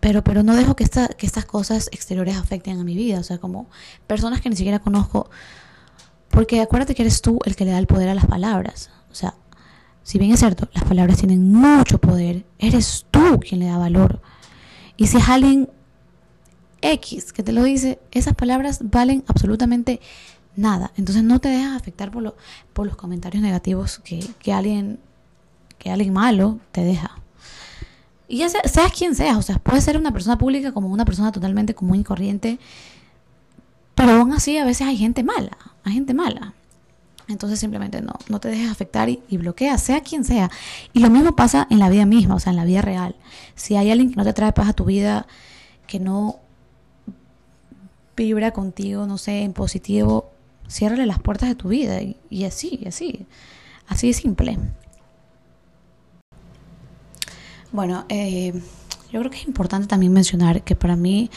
pero, 0.01 0.23
pero 0.25 0.43
no 0.43 0.55
dejo 0.55 0.77
que, 0.77 0.85
esta, 0.85 1.09
que 1.09 1.27
estas 1.27 1.45
cosas 1.45 1.89
exteriores 1.93 2.37
afecten 2.37 2.79
a 2.79 2.85
mi 2.85 2.95
vida. 2.95 3.21
O 3.21 3.23
sea, 3.23 3.39
como 3.39 3.69
personas 4.07 4.41
que 4.41 4.51
ni 4.51 4.57
siquiera 4.57 4.79
conozco, 4.79 5.31
porque 6.31 6.61
acuérdate 6.61 6.95
que 6.95 7.03
eres 7.03 7.23
tú 7.23 7.39
el 7.45 7.57
que 7.57 7.65
le 7.65 7.73
da 7.73 7.79
el 7.79 7.87
poder 7.87 8.09
a 8.09 8.15
las 8.15 8.27
palabras. 8.27 8.91
O 9.11 9.15
sea, 9.15 9.35
si 10.03 10.19
bien 10.19 10.33
es 10.33 10.41
cierto, 10.41 10.69
las 10.73 10.85
palabras 10.85 11.19
tienen 11.19 11.53
mucho 11.53 11.99
poder, 11.99 12.45
eres 12.59 13.07
tú 13.11 13.41
quien 13.41 13.61
le 13.61 13.67
da 13.67 13.79
valor. 13.79 14.21
Y 14.97 15.07
si 15.07 15.19
es 15.19 15.29
alguien 15.29 15.71
X 16.83 17.33
que 17.33 17.43
te 17.43 17.53
lo 17.53 17.63
dice, 17.63 17.99
esas 18.11 18.35
palabras 18.35 18.81
valen 18.83 19.25
absolutamente 19.27 20.01
nada. 20.57 20.93
Entonces 20.97 21.23
no 21.23 21.41
te 21.41 21.49
dejas 21.49 21.77
afectar 21.77 22.11
por, 22.11 22.23
lo, 22.23 22.37
por 22.73 22.87
los 22.87 22.97
comentarios 22.97 23.43
negativos 23.43 24.01
que, 24.01 24.25
que, 24.39 24.53
alguien, 24.53 24.99
que 25.79 25.91
alguien 25.91 26.13
malo 26.13 26.59
te 26.73 26.85
deja. 26.85 27.17
Y 28.29 28.39
ya 28.39 28.49
seas 28.49 28.93
quien 28.93 29.15
seas, 29.17 29.37
o 29.37 29.43
sea, 29.43 29.59
puedes 29.59 29.83
ser 29.83 29.97
una 29.97 30.13
persona 30.13 30.39
pública 30.39 30.73
como 30.73 30.89
una 30.89 31.05
persona 31.05 31.33
totalmente 31.33 31.75
común 31.75 31.99
y 32.01 32.05
corriente, 32.05 32.61
pero 33.97 34.13
aún 34.13 34.33
así 34.33 34.57
a 34.57 34.65
veces 34.65 34.87
hay 34.87 34.97
gente 34.97 35.25
mala, 35.25 35.59
hay 35.83 35.95
gente 35.95 36.15
mala. 36.15 36.55
Entonces 37.27 37.59
simplemente 37.59 38.01
no, 38.01 38.13
no 38.29 38.41
te 38.41 38.49
dejes 38.49 38.71
afectar 38.71 39.09
y, 39.09 39.23
y, 39.29 39.37
bloquea, 39.37 39.79
sea 39.79 40.01
quien 40.01 40.25
sea. 40.25 40.51
Y 40.93 41.01
lo 41.01 41.11
mismo 41.11 41.35
pasa 41.37 41.67
en 41.71 41.79
la 41.79 41.89
vida 41.89 42.07
misma, 42.07 42.37
o 42.37 42.41
sea, 42.41 42.51
en 42.51 42.57
la 42.57 42.65
vida 42.65 42.83
real. 42.83 43.17
Si 43.55 43.77
hay 43.77 43.91
alguien 43.91 44.11
que 44.11 44.17
no 44.17 44.25
te 44.25 44.33
trae 44.33 44.53
paz 44.53 44.69
a 44.69 44.73
tu 44.73 44.85
vida, 44.85 45.27
que 45.87 46.01
no 46.01 46.41
vibra 48.25 48.51
contigo, 48.53 49.07
no 49.07 49.19
sé, 49.19 49.43
en 49.43 49.53
positivo, 49.53 50.31
ciérrale 50.69 51.07
las 51.07 51.19
puertas 51.19 51.49
de 51.49 51.55
tu 51.55 51.69
vida 51.69 52.01
y, 52.03 52.45
así, 52.45 52.81
así, 52.87 53.27
así 53.89 54.09
de 54.09 54.13
simple. 54.13 54.59
Bueno, 57.73 58.05
eh, 58.09 58.53
yo 59.13 59.21
creo 59.21 59.31
que 59.31 59.39
es 59.39 59.47
importante 59.47 59.87
también 59.87 60.13
mencionar 60.13 60.63
que 60.63 60.77
para 60.77 60.97
mí 60.97 61.31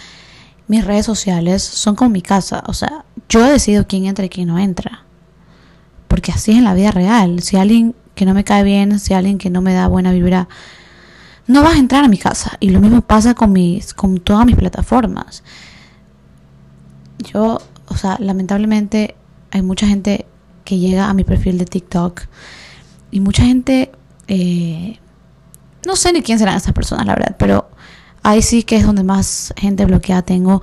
mis 0.68 0.84
redes 0.84 1.06
sociales 1.06 1.64
son 1.64 1.96
como 1.96 2.10
mi 2.10 2.22
casa, 2.22 2.64
o 2.68 2.74
sea, 2.74 3.06
yo 3.30 3.44
decido 3.44 3.88
quién 3.88 4.06
entra 4.06 4.26
y 4.26 4.30
quién 4.30 4.48
no 4.48 4.60
entra, 4.60 5.04
porque 6.08 6.32
así 6.32 6.52
es 6.52 6.58
en 6.58 6.64
la 6.64 6.74
vida 6.74 6.92
real, 6.92 7.42
si 7.42 7.58
alguien 7.58 7.96
que 8.16 8.26
no 8.26 8.34
me 8.34 8.44
cae 8.44 8.64
bien, 8.64 9.00
si 9.00 9.14
alguien 9.14 9.38
que 9.38 9.50
no 9.50 9.62
me 9.62 9.74
da 9.74 9.88
buena 9.88 10.12
vibra, 10.12 10.48
no 11.48 11.64
vas 11.64 11.76
a 11.76 11.80
entrar 11.80 12.06
a 12.06 12.08
mi 12.08 12.18
casa. 12.18 12.58
Y 12.60 12.70
lo 12.70 12.80
mismo 12.80 13.02
pasa 13.02 13.34
con 13.34 13.52
mis, 13.52 13.94
con 13.94 14.20
todas 14.20 14.46
mis 14.46 14.56
plataformas 14.56 15.44
yo, 17.24 17.60
o 17.88 17.98
sea, 17.98 18.18
lamentablemente 18.20 19.16
hay 19.52 19.62
mucha 19.62 19.88
gente 19.88 20.26
que 20.64 20.78
llega 20.78 21.10
a 21.10 21.14
mi 21.14 21.24
perfil 21.24 21.58
de 21.58 21.66
TikTok 21.66 22.22
y 23.12 23.20
mucha 23.20 23.44
gente, 23.44 23.92
eh, 24.28 25.00
no 25.86 25.96
sé 25.96 26.14
ni 26.14 26.22
quién 26.22 26.40
serán 26.40 26.56
esas 26.56 26.74
personas, 26.74 27.06
la 27.06 27.16
verdad, 27.16 27.36
pero 27.38 27.70
ahí 28.24 28.42
sí 28.42 28.64
que 28.64 28.78
es 28.78 28.86
donde 28.86 29.04
más 29.04 29.54
gente 29.58 29.86
bloqueada 29.86 30.22
tengo. 30.22 30.62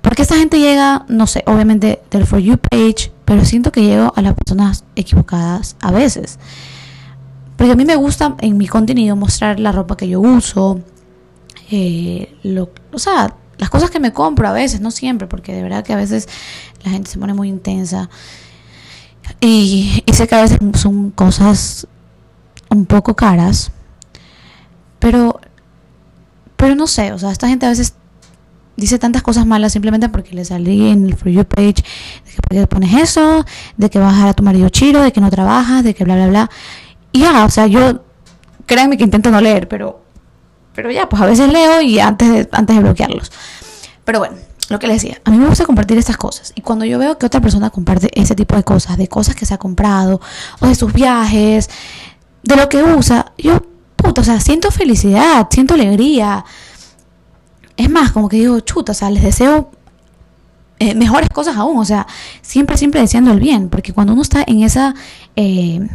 Porque 0.00 0.22
esta 0.22 0.36
gente 0.36 0.58
llega, 0.58 1.04
no 1.08 1.26
sé, 1.28 1.44
obviamente 1.46 2.02
del 2.10 2.26
For 2.26 2.40
You 2.40 2.58
page, 2.58 3.12
pero 3.24 3.44
siento 3.44 3.70
que 3.70 3.82
llego 3.82 4.12
a 4.16 4.22
las 4.22 4.34
personas 4.34 4.84
equivocadas 4.96 5.76
a 5.80 5.92
veces. 5.92 6.38
Porque 7.56 7.72
a 7.72 7.76
mí 7.76 7.84
me 7.84 7.94
gusta 7.94 8.34
en 8.40 8.56
mi 8.56 8.66
contenido 8.66 9.14
mostrar 9.14 9.60
la 9.60 9.70
ropa 9.70 9.96
que 9.96 10.08
yo 10.08 10.20
uso, 10.20 10.80
eh, 11.70 12.36
lo, 12.42 12.70
o 12.92 12.98
sea, 12.98 13.36
las 13.62 13.70
cosas 13.70 13.92
que 13.92 14.00
me 14.00 14.12
compro 14.12 14.48
a 14.48 14.52
veces, 14.52 14.80
no 14.80 14.90
siempre, 14.90 15.28
porque 15.28 15.54
de 15.54 15.62
verdad 15.62 15.84
que 15.84 15.92
a 15.92 15.96
veces 15.96 16.28
la 16.82 16.90
gente 16.90 17.08
se 17.08 17.16
pone 17.16 17.32
muy 17.32 17.48
intensa. 17.48 18.10
Y, 19.40 20.02
sé 20.12 20.26
que 20.26 20.34
a 20.34 20.42
veces 20.42 20.58
son 20.74 21.12
cosas 21.12 21.86
un 22.70 22.86
poco 22.86 23.14
caras, 23.14 23.70
pero, 24.98 25.40
pero 26.56 26.74
no 26.74 26.88
sé, 26.88 27.12
o 27.12 27.20
sea, 27.20 27.30
esta 27.30 27.46
gente 27.46 27.64
a 27.64 27.68
veces 27.68 27.94
dice 28.76 28.98
tantas 28.98 29.22
cosas 29.22 29.46
malas 29.46 29.72
simplemente 29.72 30.08
porque 30.08 30.34
le 30.34 30.44
salí 30.44 30.88
en 30.88 31.06
el 31.06 31.14
For 31.14 31.28
You 31.28 31.44
page 31.44 31.84
de 32.50 32.56
que 32.56 32.66
pones 32.66 32.92
eso, 32.94 33.46
de 33.76 33.90
que 33.90 34.00
vas 34.00 34.14
a, 34.14 34.30
a 34.30 34.34
tu 34.34 34.42
marido 34.42 34.70
chiro, 34.70 35.02
de 35.02 35.12
que 35.12 35.20
no 35.20 35.30
trabajas, 35.30 35.84
de 35.84 35.94
que 35.94 36.02
bla, 36.02 36.16
bla, 36.16 36.26
bla. 36.26 36.50
Y 37.12 37.20
ya, 37.20 37.44
o 37.44 37.48
sea, 37.48 37.68
yo, 37.68 38.02
créanme 38.66 38.96
que 38.96 39.04
intento 39.04 39.30
no 39.30 39.40
leer, 39.40 39.68
pero 39.68 40.01
pero 40.74 40.90
ya, 40.90 41.08
pues 41.08 41.22
a 41.22 41.26
veces 41.26 41.52
leo 41.52 41.80
y 41.80 41.98
antes 42.00 42.30
de, 42.30 42.48
antes 42.52 42.76
de 42.76 42.82
bloquearlos. 42.82 43.30
Pero 44.04 44.18
bueno, 44.18 44.36
lo 44.68 44.78
que 44.78 44.86
les 44.86 45.02
decía, 45.02 45.20
a 45.24 45.30
mí 45.30 45.38
me 45.38 45.46
gusta 45.46 45.64
compartir 45.64 45.98
estas 45.98 46.16
cosas. 46.16 46.52
Y 46.54 46.62
cuando 46.62 46.84
yo 46.84 46.98
veo 46.98 47.18
que 47.18 47.26
otra 47.26 47.40
persona 47.40 47.70
comparte 47.70 48.08
ese 48.18 48.34
tipo 48.34 48.56
de 48.56 48.64
cosas, 48.64 48.96
de 48.96 49.08
cosas 49.08 49.34
que 49.34 49.44
se 49.44 49.54
ha 49.54 49.58
comprado, 49.58 50.20
o 50.60 50.66
de 50.66 50.74
sus 50.74 50.92
viajes, 50.92 51.68
de 52.42 52.56
lo 52.56 52.68
que 52.68 52.82
usa, 52.82 53.32
yo, 53.38 53.62
puta, 53.96 54.22
o 54.22 54.24
sea, 54.24 54.40
siento 54.40 54.70
felicidad, 54.70 55.46
siento 55.50 55.74
alegría. 55.74 56.44
Es 57.76 57.90
más, 57.90 58.12
como 58.12 58.28
que 58.28 58.36
digo, 58.38 58.60
chuta, 58.60 58.92
o 58.92 58.94
sea, 58.94 59.10
les 59.10 59.22
deseo 59.22 59.70
eh, 60.78 60.94
mejores 60.94 61.28
cosas 61.28 61.56
aún, 61.56 61.78
o 61.78 61.84
sea, 61.84 62.06
siempre, 62.40 62.76
siempre 62.76 63.00
deseando 63.00 63.30
el 63.30 63.40
bien, 63.40 63.68
porque 63.68 63.92
cuando 63.92 64.14
uno 64.14 64.22
está 64.22 64.42
en 64.46 64.62
esa 64.62 64.94
eh, 65.36 65.86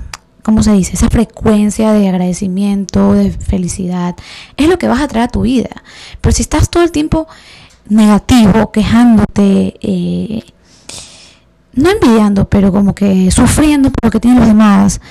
¿cómo 0.48 0.64
se 0.64 0.72
dice? 0.72 0.94
Esa 0.94 1.10
frecuencia 1.10 1.92
de 1.92 2.08
agradecimiento, 2.08 3.12
de 3.12 3.32
felicidad, 3.32 4.16
es 4.56 4.70
lo 4.70 4.78
que 4.78 4.88
vas 4.88 5.02
a 5.02 5.08
traer 5.10 5.26
a 5.26 5.28
tu 5.28 5.42
vida. 5.42 5.84
Pero 6.22 6.32
si 6.34 6.42
estás 6.42 6.70
todo 6.70 6.84
el 6.84 6.92
tiempo 6.94 7.28
negativo, 7.90 8.72
quejándote, 8.72 9.76
eh, 9.82 10.44
no 11.74 11.90
envidiando, 11.90 12.48
pero 12.48 12.72
como 12.72 12.96
que 12.96 13.30
sufriendo 13.30 13.92
por 13.92 14.06
lo 14.06 14.10
que 14.10 14.22
tienen 14.22 14.40
los 14.40 14.48
demás, 14.48 15.02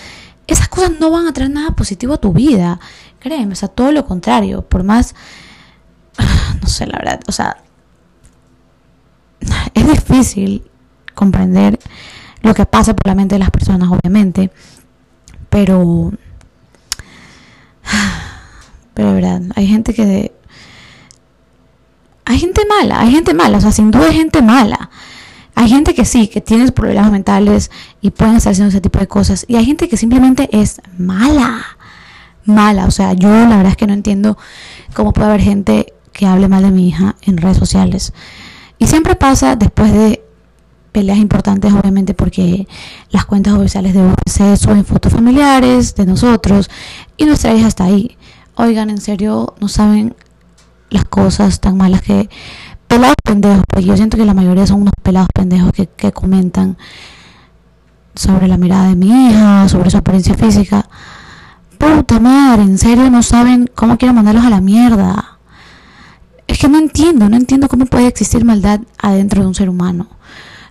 esas 0.46 0.68
cosas 0.68 0.92
no 0.98 1.10
van 1.10 1.26
a 1.26 1.34
traer 1.34 1.50
nada 1.50 1.72
positivo 1.72 2.14
a 2.14 2.16
tu 2.16 2.32
vida. 2.32 2.80
Créeme, 3.18 3.52
o 3.52 3.56
sea, 3.56 3.68
todo 3.68 3.92
lo 3.92 4.06
contrario, 4.06 4.62
por 4.62 4.84
más, 4.84 5.14
no 6.62 6.66
sé, 6.66 6.86
la 6.86 6.96
verdad, 6.96 7.20
o 7.26 7.32
sea, 7.32 7.58
es 9.74 9.86
difícil 9.86 10.62
comprender 11.14 11.78
lo 12.40 12.54
que 12.54 12.64
pasa 12.64 12.96
por 12.96 13.06
la 13.06 13.14
mente 13.14 13.34
de 13.34 13.40
las 13.40 13.50
personas, 13.50 13.90
obviamente. 13.90 14.50
Pero, 15.50 16.12
pero 18.94 19.08
de 19.08 19.14
verdad, 19.14 19.42
hay 19.54 19.66
gente 19.66 19.94
que... 19.94 20.32
hay 22.24 22.38
gente 22.38 22.62
mala, 22.66 23.00
hay 23.00 23.10
gente 23.12 23.34
mala, 23.34 23.58
o 23.58 23.60
sea, 23.60 23.72
sin 23.72 23.90
duda 23.90 24.06
hay 24.08 24.16
gente 24.16 24.42
mala. 24.42 24.90
Hay 25.58 25.70
gente 25.70 25.94
que 25.94 26.04
sí, 26.04 26.28
que 26.28 26.42
tiene 26.42 26.70
problemas 26.70 27.10
mentales 27.10 27.70
y 28.02 28.10
pueden 28.10 28.36
estar 28.36 28.52
haciendo 28.52 28.68
ese 28.68 28.82
tipo 28.82 28.98
de 28.98 29.08
cosas. 29.08 29.46
Y 29.48 29.56
hay 29.56 29.64
gente 29.64 29.88
que 29.88 29.96
simplemente 29.96 30.50
es 30.52 30.82
mala. 30.98 31.64
Mala. 32.44 32.84
O 32.84 32.90
sea, 32.90 33.14
yo 33.14 33.30
la 33.30 33.56
verdad 33.56 33.68
es 33.68 33.76
que 33.78 33.86
no 33.86 33.94
entiendo 33.94 34.36
cómo 34.92 35.14
puede 35.14 35.28
haber 35.28 35.40
gente 35.40 35.94
que 36.12 36.26
hable 36.26 36.48
mal 36.48 36.62
de 36.62 36.70
mi 36.70 36.88
hija 36.88 37.16
en 37.22 37.38
redes 37.38 37.56
sociales. 37.56 38.12
Y 38.78 38.86
siempre 38.86 39.16
pasa 39.16 39.56
después 39.56 39.94
de 39.94 40.25
peleas 40.96 41.18
importantes, 41.18 41.74
obviamente, 41.74 42.14
porque 42.14 42.66
las 43.10 43.26
cuentas 43.26 43.52
oficiales 43.52 43.92
de 43.92 44.00
UC 44.00 44.56
suben 44.56 44.82
fotos 44.86 45.12
familiares 45.12 45.94
de 45.94 46.06
nosotros 46.06 46.70
y 47.18 47.26
nuestra 47.26 47.52
hija 47.52 47.68
está 47.68 47.84
ahí. 47.84 48.16
Oigan, 48.54 48.88
en 48.88 48.98
serio, 49.02 49.56
no 49.60 49.68
saben 49.68 50.16
las 50.88 51.04
cosas 51.04 51.60
tan 51.60 51.76
malas 51.76 52.00
que. 52.00 52.30
Pelados 52.88 53.16
pendejos, 53.22 53.62
porque 53.68 53.84
yo 53.84 53.96
siento 53.96 54.16
que 54.16 54.24
la 54.24 54.32
mayoría 54.32 54.66
son 54.66 54.80
unos 54.82 54.94
pelados 55.02 55.28
pendejos 55.34 55.72
que, 55.72 55.86
que 55.86 56.12
comentan 56.12 56.78
sobre 58.14 58.48
la 58.48 58.56
mirada 58.56 58.88
de 58.88 58.96
mi 58.96 59.08
hija, 59.08 59.68
sobre 59.68 59.90
su 59.90 59.98
apariencia 59.98 60.34
física. 60.34 60.88
Puta 61.76 62.20
madre, 62.20 62.62
en 62.62 62.78
serio 62.78 63.10
no 63.10 63.22
saben 63.22 63.68
cómo 63.74 63.98
quiero 63.98 64.14
mandarlos 64.14 64.46
a 64.46 64.50
la 64.50 64.62
mierda. 64.62 65.38
Es 66.46 66.58
que 66.58 66.68
no 66.68 66.78
entiendo, 66.78 67.28
no 67.28 67.36
entiendo 67.36 67.68
cómo 67.68 67.84
puede 67.84 68.06
existir 68.06 68.46
maldad 68.46 68.80
adentro 68.98 69.42
de 69.42 69.48
un 69.48 69.54
ser 69.54 69.68
humano. 69.68 70.15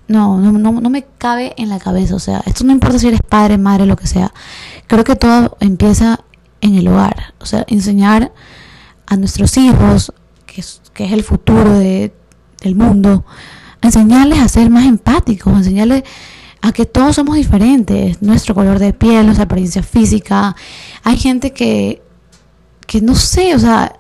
No, 0.08 0.40
no, 0.40 0.52
no, 0.52 0.80
no 0.80 0.90
me 0.90 1.04
cabe 1.18 1.54
en 1.58 1.70
la 1.70 1.80
cabeza. 1.80 2.16
O 2.16 2.20
sea, 2.20 2.42
esto 2.46 2.64
no 2.64 2.72
importa 2.72 3.00
si 3.00 3.08
eres 3.08 3.22
padre, 3.22 3.58
madre, 3.58 3.86
lo 3.86 3.96
que 3.96 4.08
sea. 4.08 4.34
Creo 4.88 5.04
que 5.04 5.16
todo 5.16 5.58
empieza 5.60 6.20
en 6.62 6.76
el 6.76 6.88
hogar. 6.88 7.34
O 7.40 7.46
sea, 7.46 7.64
enseñar 7.68 8.32
a 9.08 9.18
nuestros 9.18 9.58
hijos, 9.58 10.14
que 10.46 10.62
es, 10.62 10.82
que 10.94 11.06
es 11.06 11.12
el 11.12 11.24
futuro 11.24 11.78
de, 11.78 12.14
del 12.62 12.76
mundo, 12.76 13.26
enseñarles 13.82 14.40
a 14.40 14.48
ser 14.48 14.70
más 14.70 14.86
empáticos, 14.86 15.54
enseñarles 15.54 16.04
a 16.62 16.72
que 16.72 16.86
todos 16.86 17.16
somos 17.16 17.36
diferentes, 17.36 18.22
nuestro 18.22 18.56
color 18.56 18.80
de 18.80 18.94
piel, 18.94 19.26
nuestra 19.26 19.46
apariencia 19.46 19.84
física. 19.84 20.56
Hay 21.04 21.18
gente 21.18 21.54
que, 21.54 22.02
que 22.88 23.02
no 23.02 23.16
sé, 23.16 23.54
o 23.56 23.60
sea, 23.60 23.96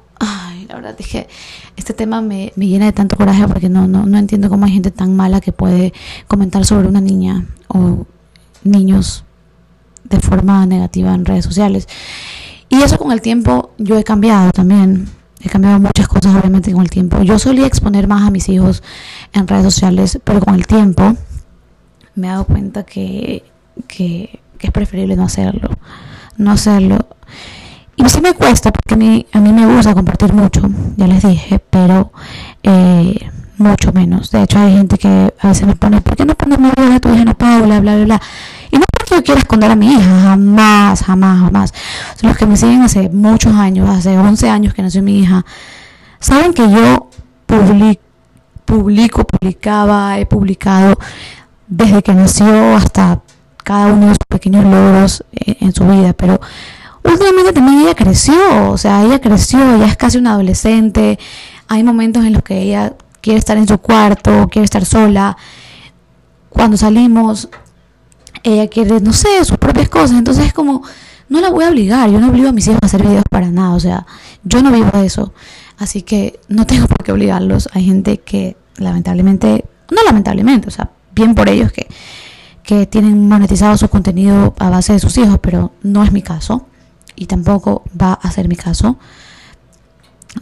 la 0.67 0.75
verdad 0.75 0.95
es 0.99 1.27
este 1.75 1.93
tema 1.93 2.21
me, 2.21 2.51
me 2.55 2.67
llena 2.67 2.85
de 2.85 2.93
tanto 2.93 3.15
coraje 3.15 3.47
porque 3.47 3.69
no, 3.69 3.87
no, 3.87 4.05
no 4.05 4.17
entiendo 4.17 4.49
cómo 4.49 4.65
hay 4.65 4.71
gente 4.71 4.91
tan 4.91 5.15
mala 5.15 5.41
que 5.41 5.51
puede 5.51 5.93
comentar 6.27 6.65
sobre 6.65 6.87
una 6.87 7.01
niña 7.01 7.45
o 7.67 8.05
niños 8.63 9.23
de 10.03 10.19
forma 10.19 10.65
negativa 10.65 11.13
en 11.13 11.25
redes 11.25 11.45
sociales. 11.45 11.87
Y 12.69 12.81
eso 12.81 12.97
con 12.97 13.11
el 13.11 13.21
tiempo 13.21 13.71
yo 13.77 13.97
he 13.97 14.03
cambiado 14.03 14.51
también. 14.51 15.07
He 15.41 15.49
cambiado 15.49 15.79
muchas 15.79 16.07
cosas 16.07 16.35
obviamente 16.35 16.71
con 16.71 16.81
el 16.81 16.89
tiempo. 16.89 17.21
Yo 17.21 17.37
solía 17.37 17.67
exponer 17.67 18.07
más 18.07 18.23
a 18.27 18.31
mis 18.31 18.49
hijos 18.49 18.81
en 19.33 19.47
redes 19.47 19.63
sociales, 19.63 20.19
pero 20.23 20.39
con 20.39 20.55
el 20.55 20.65
tiempo 20.65 21.15
me 22.15 22.27
he 22.27 22.29
dado 22.31 22.45
cuenta 22.45 22.83
que, 22.83 23.43
que, 23.87 24.39
es 24.59 24.71
preferible 24.71 25.15
no 25.15 25.25
hacerlo. 25.25 25.69
No 26.37 26.51
hacerlo. 26.51 27.07
Y 27.97 28.09
sí 28.09 28.19
me 28.21 28.33
cuesta 28.33 28.71
porque 28.71 28.95
a 28.95 28.97
mí, 28.97 29.25
a 29.31 29.39
mí 29.39 29.53
me 29.53 29.65
gusta 29.65 29.93
compartir 29.93 30.33
mucho, 30.33 30.61
ya 30.97 31.07
les 31.07 31.23
dije, 31.23 31.59
pero 31.69 32.11
eh, 32.61 33.29
mucho 33.57 33.93
menos. 33.93 34.31
De 34.31 34.43
hecho, 34.43 34.59
hay 34.59 34.73
gente 34.73 34.97
que 34.97 35.33
a 35.39 35.47
veces 35.47 35.65
me 35.65 35.75
pone, 35.75 36.01
¿por 36.01 36.15
qué 36.15 36.25
no 36.25 36.35
pones 36.35 36.59
video 36.59 36.89
de 36.89 36.99
tu 36.99 37.13
hija 37.13 37.33
Paula? 37.33 37.79
Bla, 37.79 37.95
bla, 37.95 38.05
bla. 38.05 38.21
Y 38.71 38.77
no 38.77 38.83
porque 38.91 39.15
yo 39.15 39.23
quiera 39.23 39.39
esconder 39.39 39.71
a 39.71 39.75
mi 39.75 39.93
hija, 39.93 40.21
jamás, 40.23 41.03
jamás, 41.03 41.39
jamás. 41.39 41.73
los 42.21 42.35
que 42.35 42.45
me 42.45 42.57
siguen 42.57 42.81
hace 42.81 43.09
muchos 43.09 43.53
años, 43.53 43.89
hace 43.89 44.17
11 44.17 44.49
años 44.49 44.73
que 44.73 44.81
nació 44.81 45.01
mi 45.01 45.19
hija, 45.19 45.45
saben 46.19 46.53
que 46.53 46.69
yo 46.69 47.09
publico, 48.65 49.23
publicaba, 49.23 50.19
he 50.19 50.25
publicado 50.25 50.97
desde 51.67 52.03
que 52.03 52.13
nació 52.13 52.75
hasta 52.75 53.21
cada 53.63 53.87
uno 53.93 54.07
de 54.07 54.11
sus 54.13 54.25
pequeños 54.27 54.65
logros 54.65 55.23
eh, 55.33 55.57
en 55.61 55.73
su 55.73 55.85
vida, 55.87 56.13
pero 56.13 56.39
últimamente 57.05 57.53
también 57.53 57.81
ella 57.81 57.95
creció, 57.95 58.71
o 58.71 58.77
sea, 58.77 59.03
ella 59.03 59.19
creció, 59.19 59.59
ya 59.77 59.85
es 59.85 59.97
casi 59.97 60.17
una 60.17 60.33
adolescente, 60.33 61.19
hay 61.67 61.83
momentos 61.83 62.25
en 62.25 62.33
los 62.33 62.43
que 62.43 62.61
ella 62.61 62.93
quiere 63.21 63.39
estar 63.39 63.57
en 63.57 63.67
su 63.67 63.77
cuarto, 63.77 64.47
quiere 64.49 64.65
estar 64.65 64.85
sola, 64.85 65.37
cuando 66.49 66.77
salimos, 66.77 67.49
ella 68.43 68.67
quiere, 68.67 68.99
no 69.01 69.13
sé, 69.13 69.43
sus 69.45 69.57
propias 69.57 69.89
cosas, 69.89 70.17
entonces 70.17 70.47
es 70.47 70.53
como, 70.53 70.83
no 71.29 71.41
la 71.41 71.49
voy 71.49 71.65
a 71.65 71.69
obligar, 71.69 72.09
yo 72.09 72.19
no 72.19 72.29
obligo 72.29 72.49
a 72.49 72.51
mis 72.51 72.67
hijos 72.67 72.79
a 72.81 72.85
hacer 72.85 73.03
videos 73.03 73.23
para 73.29 73.49
nada, 73.49 73.73
o 73.73 73.79
sea, 73.79 74.05
yo 74.43 74.61
no 74.61 74.71
vivo 74.71 74.89
de 74.93 75.05
eso, 75.05 75.33
así 75.77 76.01
que 76.01 76.39
no 76.47 76.65
tengo 76.65 76.87
por 76.87 77.03
qué 77.03 77.11
obligarlos, 77.11 77.69
hay 77.73 77.85
gente 77.85 78.19
que 78.19 78.57
lamentablemente, 78.77 79.65
no 79.91 80.03
lamentablemente, 80.03 80.67
o 80.67 80.71
sea, 80.71 80.91
bien 81.13 81.35
por 81.35 81.49
ellos 81.49 81.71
que, 81.71 81.87
que 82.63 82.85
tienen 82.85 83.27
monetizado 83.27 83.77
su 83.77 83.89
contenido 83.89 84.53
a 84.59 84.69
base 84.69 84.93
de 84.93 84.99
sus 84.99 85.17
hijos, 85.17 85.39
pero 85.41 85.71
no 85.83 86.03
es 86.03 86.11
mi 86.11 86.21
caso 86.21 86.67
y 87.15 87.25
tampoco 87.25 87.83
va 87.99 88.13
a 88.13 88.31
ser 88.31 88.47
mi 88.47 88.55
caso. 88.55 88.97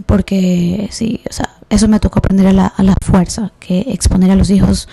Porque 0.05 0.87
sí, 0.91 1.21
o 1.29 1.33
sea, 1.33 1.49
eso 1.69 1.87
me 1.87 1.99
tocó 1.99 2.19
aprender 2.19 2.47
a 2.47 2.53
la, 2.53 2.67
a 2.67 2.83
la 2.83 2.95
fuerza, 3.01 3.51
que 3.59 3.81
exponer 3.87 4.31
a 4.31 4.35
los 4.35 4.49
hijos 4.49 4.87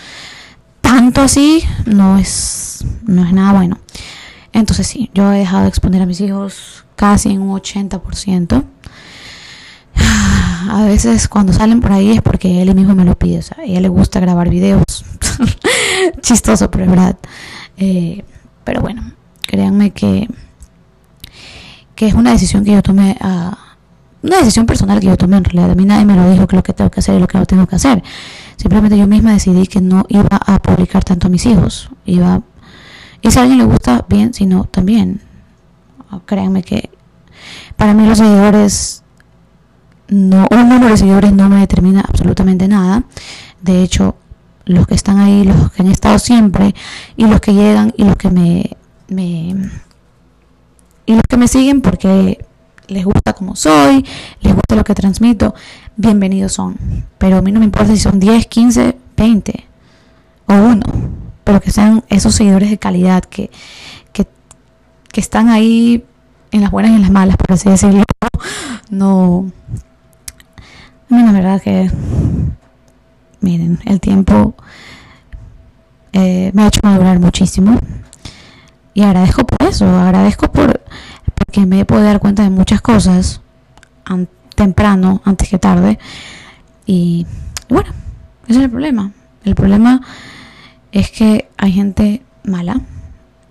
tanto 0.83 1.21
así 1.21 1.63
no 1.87 2.19
es, 2.19 2.85
no 3.05 3.25
es 3.25 3.33
nada 3.33 3.53
bueno. 3.53 3.79
Entonces 4.53 4.87
sí, 4.87 5.11
yo 5.15 5.33
he 5.33 5.39
dejado 5.39 5.63
de 5.63 5.69
exponer 5.69 6.03
a 6.03 6.07
mis 6.07 6.21
hijos 6.21 6.85
casi 6.97 7.31
en 7.31 7.41
un 7.41 7.57
80% 7.57 8.65
a 10.71 10.85
veces 10.85 11.29
cuando 11.29 11.53
salen 11.53 11.81
por 11.81 11.93
ahí 11.93 12.13
es 12.13 12.23
porque 12.23 12.63
él 12.63 12.75
mismo 12.75 12.95
me 12.95 13.05
lo 13.05 13.19
pide. 13.19 13.39
O 13.39 13.43
sea, 13.43 13.59
a 13.61 13.65
ella 13.65 13.81
le 13.81 13.89
gusta 13.89 14.21
grabar 14.21 14.49
videos. 14.49 14.85
Chistoso, 16.21 16.71
pero 16.71 16.85
es 16.85 16.91
verdad. 16.91 17.17
Eh, 17.77 18.25
pero 18.65 18.81
bueno, 18.81 19.13
créanme 19.43 19.91
que, 19.91 20.29
que 22.01 22.07
es 22.07 22.15
una 22.15 22.31
decisión 22.31 22.65
que 22.65 22.73
yo 22.73 22.83
tomé 22.83 23.15
a 23.21 23.59
una 24.23 24.39
decisión 24.39 24.65
personal 24.65 25.01
que 25.01 25.09
yo 25.09 25.19
tomé 25.19 25.37
en 25.37 25.45
realidad. 25.45 25.73
A 25.73 25.75
mí 25.75 25.85
nadie 25.85 26.07
me 26.07 26.17
lo 26.17 26.31
dijo 26.31 26.47
que 26.47 26.57
lo 26.57 26.63
que 26.63 26.73
tengo 26.73 26.91
que 26.91 27.01
hacer 27.01 27.15
y 27.17 27.21
lo 27.21 27.29
que 27.29 27.37
no 27.37 27.45
tengo 27.45 27.67
que 27.67 27.77
hacer. 27.77 28.03
Simplemente 28.57 28.97
yo 28.97 29.07
misma 29.07 29.35
decidí 29.35 29.67
que 29.67 29.83
no 29.83 30.07
iba 30.09 30.27
a 30.31 30.59
publicar 30.61 31.05
tanto 31.05 31.27
a 31.27 31.31
mis 31.31 31.45
hijos. 31.45 31.91
Iba 32.07 32.41
y 33.21 33.31
si 33.31 33.39
a 33.39 33.43
alguien 33.43 33.59
le 33.59 33.67
gusta, 33.67 34.07
bien, 34.09 34.33
si 34.33 34.47
no, 34.47 34.65
también. 34.65 35.21
Créanme 36.25 36.63
que 36.63 36.89
para 37.77 37.93
mí 37.93 38.07
los 38.07 38.17
seguidores 38.17 39.03
no, 40.09 40.47
un 40.51 40.69
número 40.71 40.93
de 40.93 40.97
seguidores 40.97 41.35
no 41.35 41.51
me 41.51 41.61
determina 41.61 42.01
absolutamente 42.01 42.67
nada. 42.67 43.03
De 43.61 43.83
hecho, 43.83 44.17
los 44.65 44.87
que 44.87 44.95
están 44.95 45.19
ahí, 45.19 45.45
los 45.45 45.71
que 45.71 45.83
han 45.83 45.91
estado 45.91 46.19
siempre, 46.19 46.75
y 47.19 47.27
los 47.27 47.43
que 47.43 47.53
llegan 47.53 47.93
y 47.95 48.05
los 48.05 48.17
que 48.17 48.31
me 48.31 49.71
y 51.11 51.15
los 51.15 51.23
que 51.29 51.37
me 51.37 51.49
siguen 51.49 51.81
porque 51.81 52.45
les 52.87 53.05
gusta 53.05 53.33
como 53.33 53.57
soy, 53.57 54.07
les 54.43 54.55
gusta 54.55 54.77
lo 54.77 54.85
que 54.85 54.95
transmito, 54.95 55.57
bienvenidos 55.97 56.53
son. 56.53 56.77
Pero 57.19 57.39
a 57.39 57.43
mí 57.43 57.51
no 57.51 57.59
me 57.59 57.65
importa 57.65 57.93
si 57.93 57.99
son 57.99 58.21
10, 58.21 58.47
15, 58.47 58.97
20 59.17 59.67
o 60.47 60.55
uno, 60.55 60.85
pero 61.43 61.61
que 61.61 61.73
sean 61.73 62.05
esos 62.09 62.37
seguidores 62.37 62.71
de 62.71 62.79
calidad 62.79 63.25
que, 63.25 63.51
que, 64.13 64.29
que 65.11 65.21
están 65.21 65.49
ahí 65.49 66.05
en 66.53 66.61
las 66.61 66.71
buenas 66.71 66.93
y 66.93 66.95
en 66.95 67.03
las 67.03 67.11
malas, 67.11 67.37
por 67.37 67.55
así 67.55 67.69
decirlo. 67.69 68.05
No, 68.89 69.51
la 71.09 71.33
verdad 71.33 71.61
que, 71.61 71.91
miren, 73.41 73.81
el 73.85 73.99
tiempo 73.99 74.55
eh, 76.13 76.53
me 76.55 76.63
ha 76.63 76.69
hecho 76.69 76.81
madurar 76.85 77.19
muchísimo. 77.19 77.81
Y 79.01 79.03
agradezco 79.03 79.47
por 79.47 79.67
eso, 79.67 79.87
agradezco 79.87 80.53
por 80.53 80.83
porque 81.35 81.65
me 81.65 81.81
he 81.81 81.85
podido 81.87 82.05
dar 82.05 82.21
cuenta 82.21 82.43
de 82.43 82.51
muchas 82.51 82.83
cosas 82.83 83.41
temprano, 84.55 85.23
antes 85.25 85.49
que 85.49 85.59
tarde. 85.59 85.99
Y, 86.85 87.27
bueno, 87.71 87.89
ese 88.47 88.59
es 88.59 88.65
el 88.65 88.71
problema. 88.71 89.11
El 89.43 89.55
problema 89.55 90.03
es 90.93 91.11
que 91.11 91.49
hay 91.57 91.73
gente 91.73 92.23
mala 92.45 92.83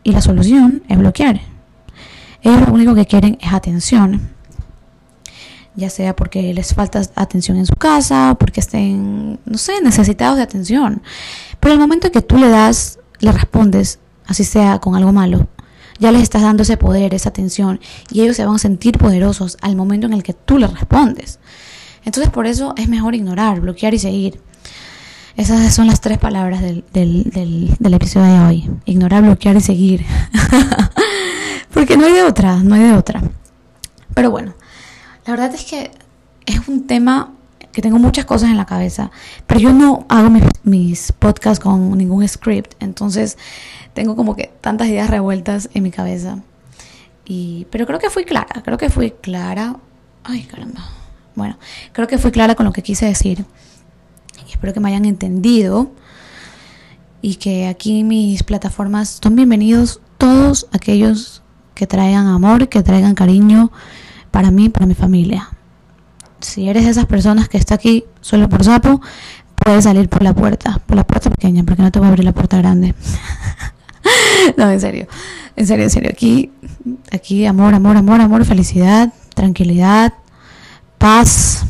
y 0.04 0.12
la 0.12 0.22
solución 0.22 0.84
es 0.88 1.00
bloquear. 1.00 1.42
Ellos 2.44 2.68
lo 2.68 2.72
único 2.72 2.94
que 2.94 3.08
quieren 3.08 3.40
es 3.42 3.52
atención 3.52 4.30
ya 5.76 5.90
sea 5.90 6.16
porque 6.16 6.54
les 6.54 6.76
falta 6.76 7.02
atención 7.16 7.58
en 7.58 7.66
su 7.66 7.76
casa, 7.76 8.36
porque 8.38 8.60
estén, 8.60 9.40
no 9.46 9.58
sé, 9.58 9.82
necesitados 9.82 10.38
de 10.38 10.44
atención. 10.44 11.02
Pero 11.60 11.74
el 11.74 11.80
momento 11.80 12.12
que 12.12 12.22
tú 12.22 12.38
le 12.38 12.50
das, 12.50 13.00
le 13.20 13.32
respondes, 13.32 14.00
así 14.30 14.44
sea 14.44 14.80
con 14.80 14.96
algo 14.96 15.12
malo, 15.12 15.48
ya 16.00 16.12
les 16.12 16.22
estás 16.22 16.42
dando 16.42 16.64
ese 16.64 16.78
poder, 16.78 17.14
esa 17.14 17.30
atención, 17.30 17.82
y 18.10 18.22
ellos 18.22 18.38
se 18.38 18.46
van 18.46 18.56
a 18.56 18.60
sentir 18.60 18.98
poderosos 18.98 19.58
al 19.62 19.76
momento 19.76 20.08
en 20.08 20.14
el 20.14 20.24
que 20.24 20.34
tú 20.34 20.58
les 20.58 20.72
respondes. 20.72 21.40
Entonces 22.06 22.32
por 22.32 22.48
eso 22.48 22.74
es 22.78 22.88
mejor 22.88 23.16
ignorar, 23.16 23.60
bloquear 23.60 23.94
y 23.94 24.00
seguir. 24.00 24.40
Esas 25.36 25.74
son 25.74 25.88
las 25.88 26.02
tres 26.02 26.18
palabras 26.18 26.62
del, 26.62 26.86
del, 26.94 27.76
del 27.78 27.94
episodio 27.94 28.34
de 28.34 28.40
hoy. 28.40 28.72
Ignorar, 28.86 29.24
bloquear 29.24 29.56
y 29.58 29.62
seguir. 29.62 30.06
Porque 31.74 31.98
no 31.98 32.06
hay 32.06 32.14
de 32.14 32.24
otra, 32.24 32.58
no 32.58 32.76
hay 32.76 32.84
de 32.84 32.94
otra. 32.94 33.22
Pero 34.14 34.32
bueno, 34.32 34.54
la 35.26 35.32
verdad 35.32 35.54
es 35.54 35.66
que 35.66 35.92
es 36.46 36.68
un 36.68 36.88
tema 36.88 37.34
que 37.72 37.82
tengo 37.82 38.00
muchas 38.00 38.26
cosas 38.26 38.50
en 38.50 38.58
la 38.58 38.66
cabeza, 38.66 39.12
pero 39.46 39.60
yo 39.60 39.74
no 39.74 40.06
hago 40.10 40.30
mis, 40.64 41.12
podcasts 41.14 41.64
con 41.64 41.98
ningún 41.98 42.28
script, 42.28 42.74
entonces 42.80 43.38
tengo 43.94 44.16
como 44.16 44.36
que 44.36 44.52
tantas 44.62 44.88
ideas 44.88 45.10
revueltas 45.10 45.70
en 45.74 45.84
mi 45.84 45.92
cabeza. 45.92 46.40
Y, 47.26 47.68
pero 47.70 47.86
creo 47.86 48.00
que 48.00 48.10
fui 48.10 48.26
clara, 48.26 48.62
creo 48.64 48.78
que 48.78 48.90
fui 48.90 49.12
clara. 49.12 49.76
Ay, 50.24 50.44
caramba. 50.44 50.84
Bueno, 51.36 51.58
creo 51.94 52.08
que 52.08 52.18
fui 52.18 52.32
clara 52.32 52.56
con 52.56 52.66
lo 52.66 52.74
que 52.74 52.82
quise 52.82 53.06
decir. 53.06 53.46
Y 54.48 54.52
espero 54.52 54.74
que 54.74 54.80
me 54.80 54.90
hayan 54.90 55.06
entendido. 55.06 55.92
Y 57.22 57.36
que 57.36 57.68
aquí 57.68 58.04
mis 58.04 58.44
plataformas 58.44 59.20
son 59.22 59.36
bienvenidos 59.36 60.02
todos 60.18 60.68
aquellos 60.72 61.44
que 61.76 61.86
traigan 61.86 62.28
amor, 62.28 62.68
que 62.68 62.82
traigan 62.82 63.14
cariño, 63.14 63.72
para 64.32 64.52
mí, 64.52 64.70
para 64.70 64.86
mi 64.86 64.96
familia. 64.96 65.50
Si 66.42 66.70
eres 66.70 66.86
de 66.86 66.92
esas 66.92 67.06
personas 67.06 67.50
que 67.50 67.58
está 67.58 67.76
aquí 67.76 68.06
solo 68.22 68.50
por 68.50 68.64
sapo, 68.64 69.02
puedes 69.56 69.84
salir 69.84 70.10
por 70.10 70.24
la 70.24 70.34
puerta, 70.34 70.82
por 70.86 70.96
la 70.96 71.06
puerta 71.06 71.30
pequeña, 71.30 71.64
porque 71.64 71.82
no 71.82 71.92
te 71.92 72.00
voy 72.00 72.08
a 72.08 72.10
abrir 72.10 72.26
la 72.26 72.34
puerta 72.34 72.58
grande. 72.58 72.96
no, 74.58 74.70
en 74.70 74.80
serio, 74.80 75.08
en 75.56 75.68
serio, 75.68 75.84
en 75.84 75.90
serio. 75.90 76.10
Aquí, 76.12 76.52
aquí, 77.12 77.46
amor, 77.46 77.74
amor, 77.74 77.98
amor, 77.98 78.22
amor, 78.22 78.46
felicidad, 78.46 79.14
tranquilidad, 79.36 80.14
paz, 80.98 81.66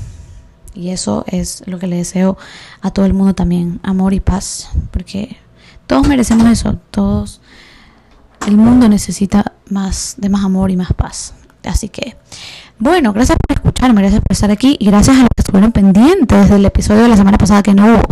Y 0.73 0.89
eso 0.89 1.25
es 1.27 1.63
lo 1.65 1.77
que 1.77 1.87
le 1.87 1.97
deseo 1.97 2.37
a 2.81 2.91
todo 2.91 3.05
el 3.05 3.13
mundo 3.13 3.33
también, 3.33 3.79
amor 3.83 4.13
y 4.13 4.19
paz, 4.19 4.69
porque 4.91 5.37
todos 5.87 6.07
merecemos 6.07 6.47
eso, 6.47 6.79
todos, 6.91 7.41
el 8.47 8.55
mundo 8.55 8.87
necesita 8.87 9.53
más, 9.69 10.15
de 10.17 10.29
más 10.29 10.45
amor 10.45 10.71
y 10.71 10.77
más 10.77 10.93
paz. 10.93 11.33
Así 11.63 11.89
que, 11.89 12.15
bueno, 12.79 13.11
gracias 13.11 13.37
por 13.45 13.57
escucharme, 13.57 14.01
gracias 14.01 14.21
por 14.21 14.31
estar 14.31 14.49
aquí 14.51 14.77
y 14.79 14.85
gracias 14.85 15.17
a 15.17 15.19
los 15.19 15.29
que 15.35 15.41
estuvieron 15.41 15.73
pendientes 15.73 16.49
del 16.49 16.65
episodio 16.65 17.03
de 17.03 17.09
la 17.09 17.17
semana 17.17 17.37
pasada 17.37 17.61
que 17.61 17.73
no 17.73 17.85
hubo, 17.85 18.03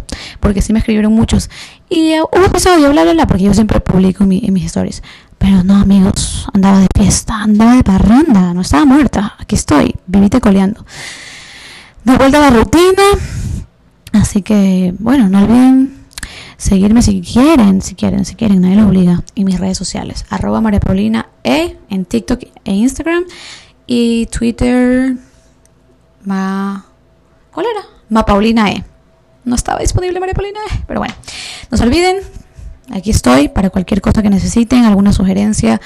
porque 0.42 0.62
sí 0.62 0.74
me 0.74 0.80
escribieron 0.80 1.14
muchos. 1.14 1.50
Y 1.90 2.20
uh, 2.20 2.24
hubo 2.24 2.46
episodio, 2.46 2.92
bla, 2.92 3.04
bla, 3.04 3.14
bla, 3.14 3.28
porque 3.28 3.44
yo 3.44 3.54
siempre 3.54 3.80
publico 3.80 4.26
en, 4.26 4.54
mis 4.54 4.66
stories. 4.66 5.04
Pero 5.38 5.64
no, 5.64 5.78
amigos, 5.78 6.48
andaba 6.54 6.80
de 6.82 6.88
fiesta, 6.94 7.44
andaba 7.44 7.76
de 7.76 7.84
parranda, 7.84 8.54
no 8.54 8.62
estaba 8.62 8.84
muerta. 8.84 9.36
Aquí 9.40 9.56
estoy, 9.56 9.96
vivite 10.06 10.42
coleando. 10.42 10.86
De 12.04 12.18
vuelta 12.18 12.40
a 12.40 12.52
la 12.52 12.58
rutina. 12.58 13.04
Así 14.12 14.42
que, 14.42 14.94
bueno, 15.00 15.30
no 15.30 15.44
olviden 15.44 15.98
seguirme 16.58 17.02
si 17.02 17.22
quieren, 17.22 17.82
si 17.82 17.96
quieren, 17.96 18.26
si 18.26 18.36
quieren, 18.36 18.62
nadie 18.62 18.76
lo 18.76 18.88
obliga. 18.88 19.24
En 19.36 19.46
mis 19.46 19.60
redes 19.60 19.78
sociales, 19.78 20.26
arroba 20.30 20.60
María 20.60 20.82
Paulina 20.82 21.28
E 21.44 21.78
en 21.90 22.04
TikTok 22.04 22.44
e 22.66 22.74
Instagram. 22.74 23.24
Y 23.88 24.26
Twitter, 24.26 25.16
ma... 26.26 26.86
¿Cuál 27.52 27.68
era? 27.74 27.86
Ma 28.10 28.26
Paulina 28.26 28.70
E. 28.70 28.84
No 29.46 29.56
estaba 29.56 29.80
disponible 29.80 30.20
María 30.20 30.36
Paulina 30.36 30.60
E, 30.72 30.84
pero 30.86 31.00
bueno. 31.00 31.16
No 31.72 31.78
se 31.78 31.84
olviden, 31.86 32.18
aquí 32.92 33.12
estoy 33.12 33.48
para 33.48 33.70
cualquier 33.70 34.02
cosa 34.02 34.22
que 34.22 34.30
necesiten, 34.30 34.84
alguna 34.84 35.14
sugerencia, 35.14 35.80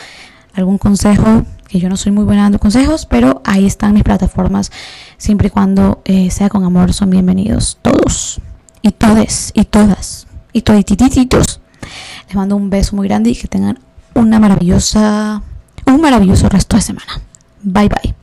algún 0.56 0.80
consejo, 0.80 1.44
que 1.68 1.80
yo 1.80 1.90
no 1.90 1.96
soy 1.96 2.12
muy 2.12 2.26
buena 2.26 2.42
dando 2.44 2.60
consejos, 2.60 3.06
pero 3.06 3.42
ahí 3.46 3.68
están 3.68 3.94
mis 3.94 4.04
plataformas, 4.04 4.72
siempre 5.18 5.48
y 5.48 5.52
cuando 5.52 6.02
eh, 6.06 6.32
sea 6.32 6.50
con 6.50 6.64
amor, 6.64 6.94
son 6.94 7.12
bienvenidos 7.12 7.78
todos 7.84 8.42
y 8.82 8.92
todes 8.92 9.52
y 9.54 9.66
todas 9.66 10.28
y 10.54 10.64
toditititos. 10.64 11.62
Les 12.28 12.36
mando 12.36 12.56
un 12.56 12.70
beso 12.70 12.96
muy 12.96 13.08
grande 13.08 13.30
y 13.30 13.36
que 13.36 13.48
tengan 13.48 13.80
una 14.16 14.40
maravillosa, 14.40 15.42
un 15.86 16.02
maravilloso 16.02 16.50
resto 16.50 16.76
de 16.76 16.82
semana. 16.82 17.22
Bye 17.64 17.88
bye. 17.88 18.16